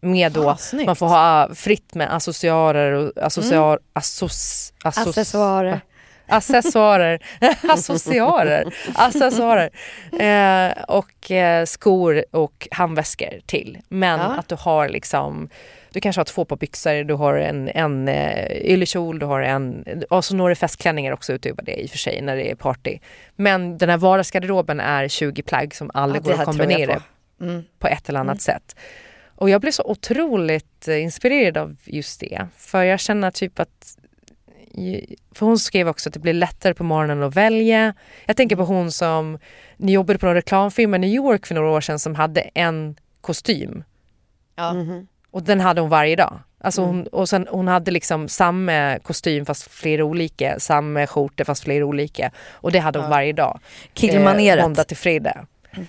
[0.00, 5.80] Med då, Ah, man får ha fritt med accessoarer och associar, assos, assos, Accessoarer.
[6.26, 7.20] accessoarer,
[7.70, 9.70] associarer, accessoarer
[10.12, 13.78] eh, och eh, skor och handväskor till.
[13.88, 14.26] Men Ja.
[14.26, 15.48] att du har liksom
[15.92, 19.84] du kanske har två par byxor, du har en, en eh, yllekjol, du har en,
[20.10, 22.98] och så några festklänningar också utöver det i och för sig när det är party.
[23.36, 26.94] Men den här vardagsgarderoben är 20 plagg som alla Ja, går att kombinera
[27.38, 27.44] på.
[27.44, 27.62] Mm.
[27.78, 28.76] på ett eller annat sätt.
[29.40, 32.46] Och jag blev så otroligt eh, inspirerad av just det.
[32.56, 33.96] För jag känner typ att
[35.34, 37.94] för hon skrev också att det blir lättare på morgonen att välja.
[38.26, 39.38] Jag tänker på hon som
[39.76, 42.96] ni jobbade på en reklamfilm i New York för några år sedan som hade en
[43.20, 43.84] kostym.
[44.56, 44.74] Ja.
[45.30, 46.38] Och den hade hon varje dag.
[46.58, 51.64] Alltså hon, och sen, hon hade liksom samma kostym fast flera olika, samma skjortor fast
[51.64, 52.30] flera olika.
[52.50, 53.60] Och det hade hon varje dag.
[53.94, 54.62] Killmaneret.
[54.64, 55.46] måndag till fredag.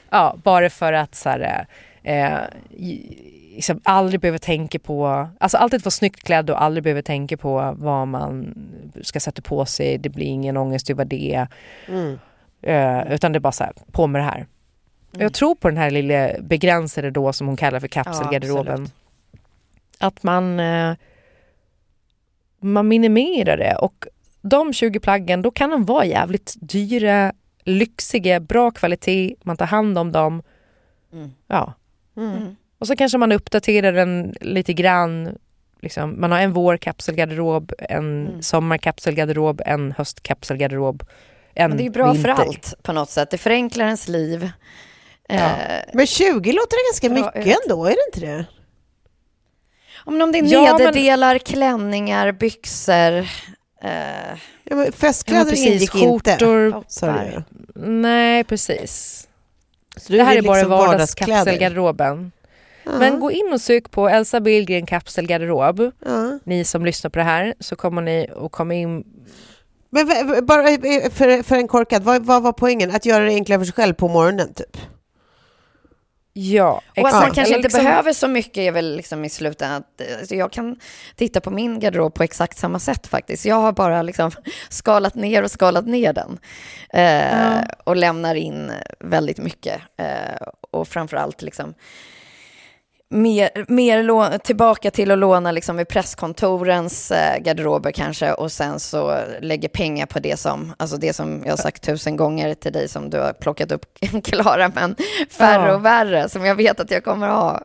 [0.10, 1.66] Ja, bara för att så här,
[2.04, 2.40] eh,
[2.70, 7.38] i- liksom aldrig behöver tänka på, alltså alltid vara snyggt klädd och aldrig behöver tänka
[7.38, 8.54] på vad man
[9.02, 9.98] ska sätta på sig.
[9.98, 11.48] Det blir ingen ångest över det.
[12.62, 14.48] Eh, utan det är bara så här, på med det här.
[15.12, 18.74] Jag tror på den här lilla begränsade då som hon kallar för kapselgarderoben.
[18.74, 18.92] absolut.
[20.00, 20.96] att man, eh,
[22.60, 24.06] man minimerar det och
[24.42, 27.34] de 20 plaggen då kan de vara jävligt dyra,
[27.64, 30.44] lyxiga, bra kvalitet, man tar hand om dem.
[31.14, 31.32] Mm.
[31.48, 31.74] Ja.
[32.18, 32.56] Mm.
[32.82, 35.38] Och så kanske man uppdaterar den lite grann.
[35.82, 38.42] Liksom, man har en vårkapselgarderob, en Mm.
[38.42, 41.04] sommarkapselgarderob, en höstkapselgarderob,
[41.56, 42.22] en Men det är ju bra vinter.
[42.36, 43.30] för allt på något sätt.
[43.30, 44.50] Det förenklar ens liv.
[45.30, 45.42] Eh,
[45.94, 48.46] Men 20 låter ganska mycket ändå, är det inte det?
[50.06, 53.12] om, om det är Ja, men- nederdelar, klänningar, byxor.
[53.84, 56.32] Eh, Ja, men Ja, festkläder men precis, ingick inte.
[56.38, 56.84] skjortor.
[57.02, 57.44] Det?
[57.76, 59.28] Nej, precis.
[59.98, 62.32] Så du det här är bara liksom vardagskapselgarderoben.
[62.84, 62.92] Ja.
[63.00, 65.92] Men gå in och sök på Elsa Billgren kapselgarderob.
[66.06, 66.40] Ja.
[66.44, 69.04] Ni som lyssnar på det här så kommer ni att komma in
[69.90, 70.08] Men
[70.46, 72.92] bara eh, för, för en korkad, vad, vad var poängen?
[72.96, 74.78] Att göra det enklare för sig själv på morgonen typ?
[76.34, 77.36] Ja, Och att man exakt.
[77.36, 80.52] kanske inte liksom- behöver så mycket är väl liksom i slutändan att eh, alltså jag
[80.52, 80.76] kan
[81.16, 83.46] titta på min garderob på exakt samma sätt faktiskt.
[83.46, 84.32] Jag har bara liksom
[84.70, 86.40] skalat ner och skalat ner den.
[86.94, 89.82] Eh, Och lämnar in väldigt mycket.
[89.98, 91.74] Eh, och framförallt liksom
[93.12, 98.80] mer, mer lå- tillbaka till att låna liksom i presskontorens eh, garderober kanske och sen
[98.80, 102.74] så lägger pengar på det som, alltså det som jag har sagt tusen gånger till
[102.74, 103.86] dig som du har plockat upp
[104.24, 104.96] Klara, men
[105.30, 105.76] färre Ja.
[105.76, 107.62] och värre som jag vet att jag kommer ha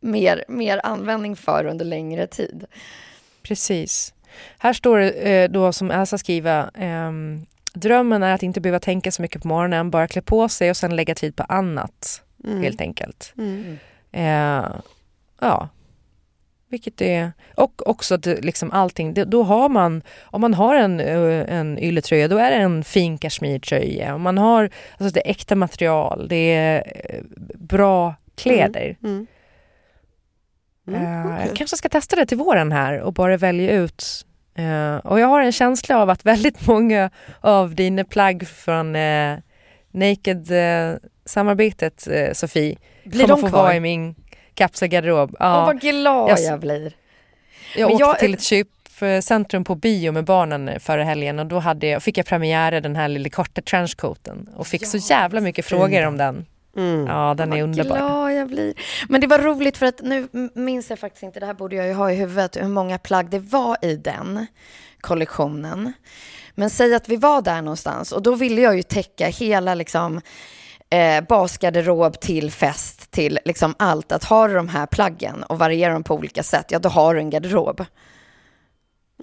[0.00, 2.64] mer, mer användning för under längre tid.
[3.42, 4.14] Precis.
[4.58, 9.12] Här står det eh, då som Elsa skriver, ehm, drömmen är att inte behöva tänka
[9.12, 12.62] så mycket på morgonen, bara klä på sig och sen lägga tid på annat, Mm.
[12.62, 13.32] helt enkelt.
[13.38, 13.78] Mm.
[14.12, 14.64] Eh,
[15.40, 15.68] ja,
[16.70, 21.58] vilket är, och också att liksom allting, då har man, om man har en, eh,
[21.58, 24.14] en ylletröja då är det en fin kashmirtröja.
[24.14, 27.20] Om man har, alltså det är äkta material, det är eh,
[27.54, 28.96] bra kläder.
[29.02, 29.26] Mm.
[30.88, 31.46] Mm, Eh, okej.
[31.46, 34.26] Jag kanske ska testa det till våren här och bara välja ut.
[35.02, 38.96] Och jag har en känsla av att väldigt många av dina plagg från
[39.92, 43.62] Naked-samarbetet, Sofie, Blir kommer de få kvar?
[43.62, 44.14] vara i min
[44.54, 45.36] kapselgarderob.
[45.38, 46.92] Ja, vad glad jag- jag, blir.
[47.76, 51.86] jag åkte jag- till ett köpcentrum på bio med barnen förra helgen och då hade
[51.86, 56.06] jag, fick jag premiära den här lilla korta trenchcoaten och fick så jävla mycket frågor
[56.06, 56.46] om den.
[56.76, 57.06] Mm.
[57.06, 57.96] Ja, den är Vad underbar.
[57.96, 58.74] glad jag blir.
[59.08, 61.86] Men det var roligt för att nu minns jag faktiskt inte, det här borde jag
[61.86, 64.46] ju ha i huvudet, hur många plagg det var i den
[65.00, 65.92] kollektionen.
[66.54, 70.20] Men säg att vi var där någonstans och då ville jag ju täcka hela liksom
[70.90, 74.12] eh, basgarderob till fest till liksom allt.
[74.12, 77.20] Att ha de här plaggen och variera dem på olika sätt, ja då har du
[77.20, 77.84] en garderob.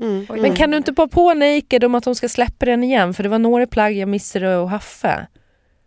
[0.02, 0.26] Mm.
[0.30, 3.14] Men kan du inte bara på Naked om att de ska släppa den igen?
[3.14, 5.28] För det var några plagg jag missade och Haffe.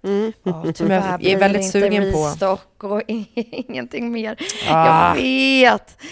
[0.05, 0.33] Mm.
[0.74, 2.26] Som jag är väldigt det sugen inte på.
[2.26, 4.37] restock och ingenting mer.
[4.68, 5.16] Ah.
[5.16, 6.03] Jag vet.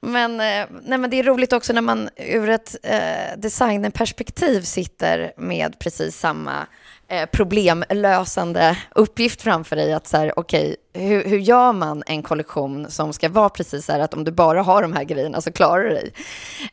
[0.00, 5.32] Men, eh, nej, men det är roligt också när man ur ett eh, designerperspektiv sitter
[5.36, 6.66] med precis samma
[7.08, 9.92] eh, problemlösande uppgift framför dig.
[9.92, 13.92] Att så här, okej, hur, hur gör man en kollektion som ska vara precis så
[13.92, 16.12] här att om du bara har de här grejerna så klarar du dig.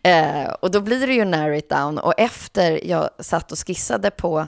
[0.04, 1.98] Eh, och då blir det ju narrow it down.
[1.98, 4.48] Och efter jag satt och skissade på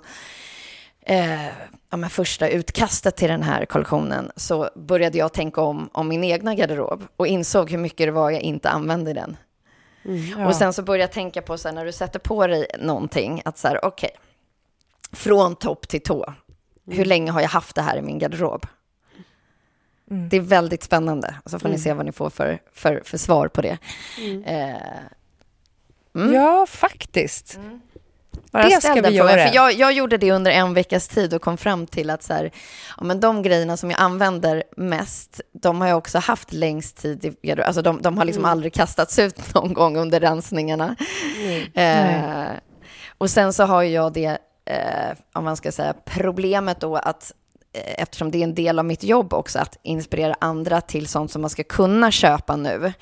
[1.06, 1.46] eh,
[1.90, 6.24] ja, men första utkastet till den här kollektionen så började jag tänka om, om min
[6.24, 9.38] egna garderob och insåg hur mycket det var jag inte använde i den.
[10.38, 10.48] Ja.
[10.48, 13.42] Och sen så började jag tänka på så här, när du sätter på dig någonting,
[13.46, 14.10] att så här, okej,
[15.14, 16.34] från topp till tå,
[16.92, 18.66] hur länge har jag haft det här i min garderob?
[20.12, 20.30] Mm.
[20.30, 23.48] Det är väldigt spännande, så får ni se vad ni får för, för, för svar
[23.48, 23.78] på det.
[24.46, 24.76] Eh,
[26.16, 26.34] mm.
[26.34, 27.60] Ja, faktiskt.
[28.52, 29.48] Bara Det ställ ska vi frågan, göra.
[29.48, 32.34] För jag, jag gjorde det under en veckas tid och kom fram till att så
[32.34, 32.52] här,
[32.98, 37.36] ja, men de grejerna som jag använder mest, de har jag också haft längst tid.
[37.42, 40.96] I, alltså de, de har liksom aldrig kastats ut någon gång under rensningarna.
[41.74, 42.52] Eh,
[43.18, 47.32] och sen så har jag det, eh, om man ska säga, problemet då att
[47.74, 51.32] eh, eftersom det är en del av mitt jobb också, att inspirera andra till sånt
[51.32, 52.94] som man ska kunna köpa nu,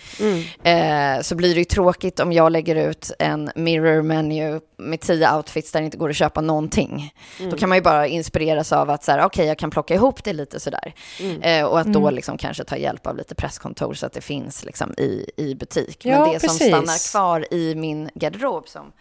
[0.63, 5.35] eh, så blir det ju tråkigt om jag lägger ut en mirror menu med tio
[5.35, 7.13] outfits där det inte går att köpa någonting.
[7.51, 10.23] Då kan man ju bara inspireras av att så här, okej, jag kan plocka ihop
[10.23, 10.93] det lite sådär.
[11.41, 14.65] Eh, och att då liksom kanske ta hjälp av lite presskontor så att det finns
[14.65, 16.05] liksom i, i butik.
[16.05, 16.67] Ja, Men det som precis.
[16.67, 18.91] stannar kvar i min garderob som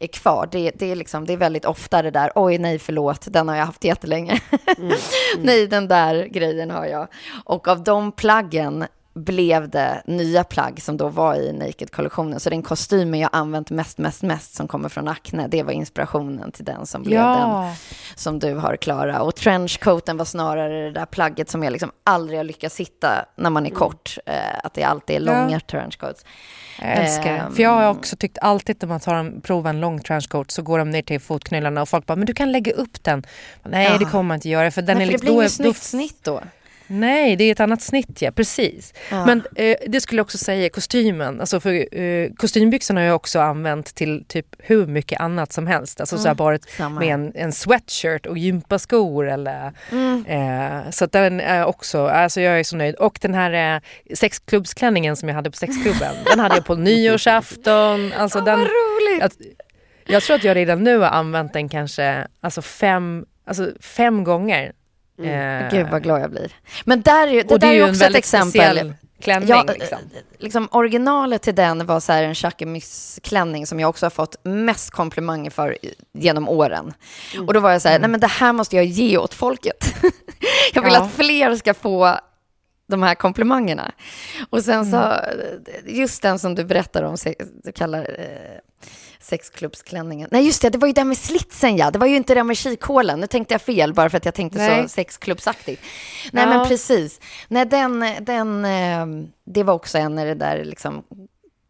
[0.00, 3.26] är kvar, det, det, är liksom, det är väldigt ofta det där, oj nej förlåt,
[3.30, 4.40] den har jag haft jättelänge.
[5.38, 7.08] nej, den där grejen har jag.
[7.44, 8.84] Och av de plaggen
[9.20, 12.40] blev det nya plagg som då var i Naked-kollektionen.
[12.40, 16.52] Så den kostymen jag använt mest, mest, mest som kommer från Acne, det var inspirationen
[16.52, 17.74] till den som blev den Ja,
[18.16, 19.22] som du har, Klara.
[19.22, 23.50] Och trenchcoaten var snarare det där plagget som jag liksom aldrig har lyckats hitta när
[23.50, 24.18] man är kort.
[24.26, 25.32] Eh, att det alltid är Ja.
[25.42, 26.24] långa trenchcoats.
[26.80, 27.38] jag älskar det.
[27.38, 27.54] Ehm.
[27.54, 30.62] För jag har också tyckt alltid när man tar en, provar en lång trenchcoat så
[30.62, 33.22] går de ner till fotknölarna och folk bara, men du kan lägga upp den.
[33.62, 33.98] Nej, Ja.
[33.98, 34.70] det kommer man inte göra.
[34.70, 36.40] För den Nej, är för det liksom, blir då är- inget snyggt snitt då.
[36.92, 38.30] Nej, det är ett annat snitt, ja.
[38.32, 38.94] Precis.
[39.10, 39.26] Ja.
[39.26, 41.40] Men eh, det skulle jag också säga, kostymen.
[41.40, 46.00] Alltså för, eh, kostymbyxorna har jag också använt till typ hur mycket annat som helst.
[46.00, 46.76] Alltså så här bara ett, Mm.
[46.76, 47.00] Samma.
[47.00, 49.72] med en, en sweatshirt och gympaskor eller...
[49.90, 50.24] Mm.
[50.26, 52.94] Eh, så att den är också, alltså jag är så nöjd.
[52.94, 53.80] Och den här eh,
[54.14, 58.12] sexklubbsklänningen som jag hade på sexklubben, den hade jag på nyårsafton.
[58.12, 59.20] Alltså den, Vad roligt!
[59.20, 59.30] jag,
[60.14, 64.72] jag tror att jag redan nu har använt den kanske alltså fem, alltså fem gånger.
[65.24, 66.52] Eh, Gud vad glad jag blir.
[66.84, 68.92] Men där, det det där är ju också ett exempel.
[69.22, 69.48] klänning.
[69.48, 69.98] Ja, liksom.
[69.98, 74.90] eh, liksom originalet till den var så en Jacquemus-klänning som jag också har fått mest
[74.90, 75.78] komplimanger för
[76.12, 76.94] genom åren.
[77.34, 77.46] Mm.
[77.48, 79.94] Och då var jag så här, nej men det här måste jag ge åt folket.
[80.74, 81.00] jag vill Ja.
[81.02, 82.18] att fler ska få
[82.90, 83.92] de här komplimangerna.
[84.50, 85.62] Och sen så, Mm.
[85.86, 87.16] just den som du berättar om,
[87.64, 88.58] du kallar eh,
[89.20, 90.28] sexklubbsklänningen.
[90.32, 91.90] Nej just det, det var ju det med slitsen ja.
[91.90, 93.20] Det var ju inte det med kikhålen.
[93.20, 94.82] Nu tänkte jag fel bara för att jag tänkte Nej.
[94.82, 95.82] så sexklubbsaktigt.
[96.32, 96.50] Nej Ja.
[96.50, 97.20] men precis.
[97.48, 99.06] Nej den, den, eh,
[99.44, 101.02] det var också en i det där liksom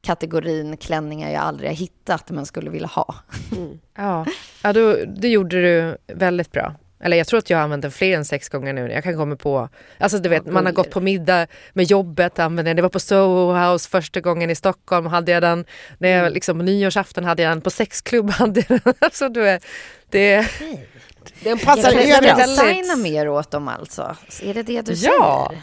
[0.02, 3.14] kategorin klänningar jag aldrig har hittat men skulle vilja ha.
[3.96, 4.26] Ja,
[4.62, 6.74] ja då, det gjorde du väldigt bra.
[7.02, 8.90] Eller jag tror att jag har använt den fler än sex gånger nu.
[8.92, 12.68] Jag kan komma på, alltså du vet man har gått på middag med jobbet, använde
[12.70, 12.76] den.
[12.76, 15.64] Det var på Soho House första gången i Stockholm hade jag den.
[15.98, 18.94] När jag, liksom, på nyårsafton hade jag den, på sexklubb hade jag den.
[18.98, 19.66] Alltså du vet,
[20.10, 20.46] det...
[21.44, 22.38] Den passar Jag överallt.
[22.38, 24.16] designa mer åt dem alltså.
[24.42, 25.62] Är det det du Ja, säger?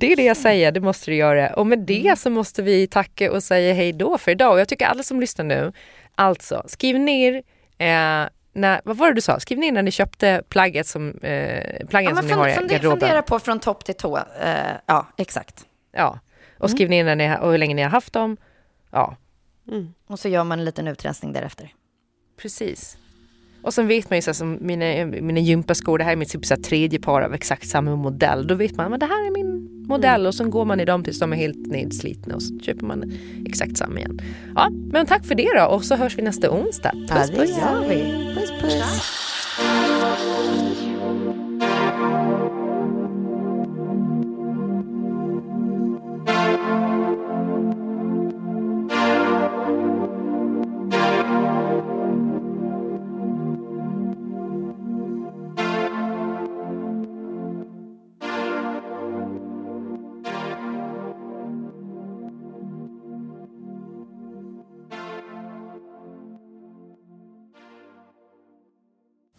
[0.00, 1.54] det är det jag säger, det måste du göra.
[1.54, 4.52] Och med det så måste vi tacka och säga hej då för idag.
[4.52, 5.72] Och jag tycker alla som lyssnar nu,
[6.14, 7.42] alltså skriv ner
[7.78, 8.28] eh,
[8.58, 9.40] när, vad var det du sa?
[9.40, 12.52] Skriv ner när ni köpte plagget som, eh, plaggen Ja, som men ni har i
[12.52, 13.00] garderoben.
[13.00, 14.16] fundera på från topp till tå.
[14.16, 14.54] Eh,
[14.86, 15.66] ja, exakt.
[15.92, 16.18] Ja,
[16.58, 18.36] och skriv ner när ni, och hur länge ni har haft dem.
[18.90, 19.16] Ja,
[20.06, 21.72] Och så gör man en liten utrensning därefter.
[22.42, 22.98] precis.
[23.62, 26.28] Och sen vet man ju så här, som mina, mina gympaskor, det här är mitt
[26.28, 28.46] typ så här, tredje par av exakt samma modell.
[28.46, 29.30] Då vet man att det här är
[29.88, 32.86] modell och så går man i dem tills de är helt nedslitna och så köper
[32.86, 33.12] man
[33.46, 34.20] exakt samma igen.
[34.54, 36.92] Ja, men tack för det då och så hörs vi nästa onsdag.
[37.08, 37.50] Puss puss!
[37.58, 38.34] gör vi.
[38.34, 39.18] Puss, puss.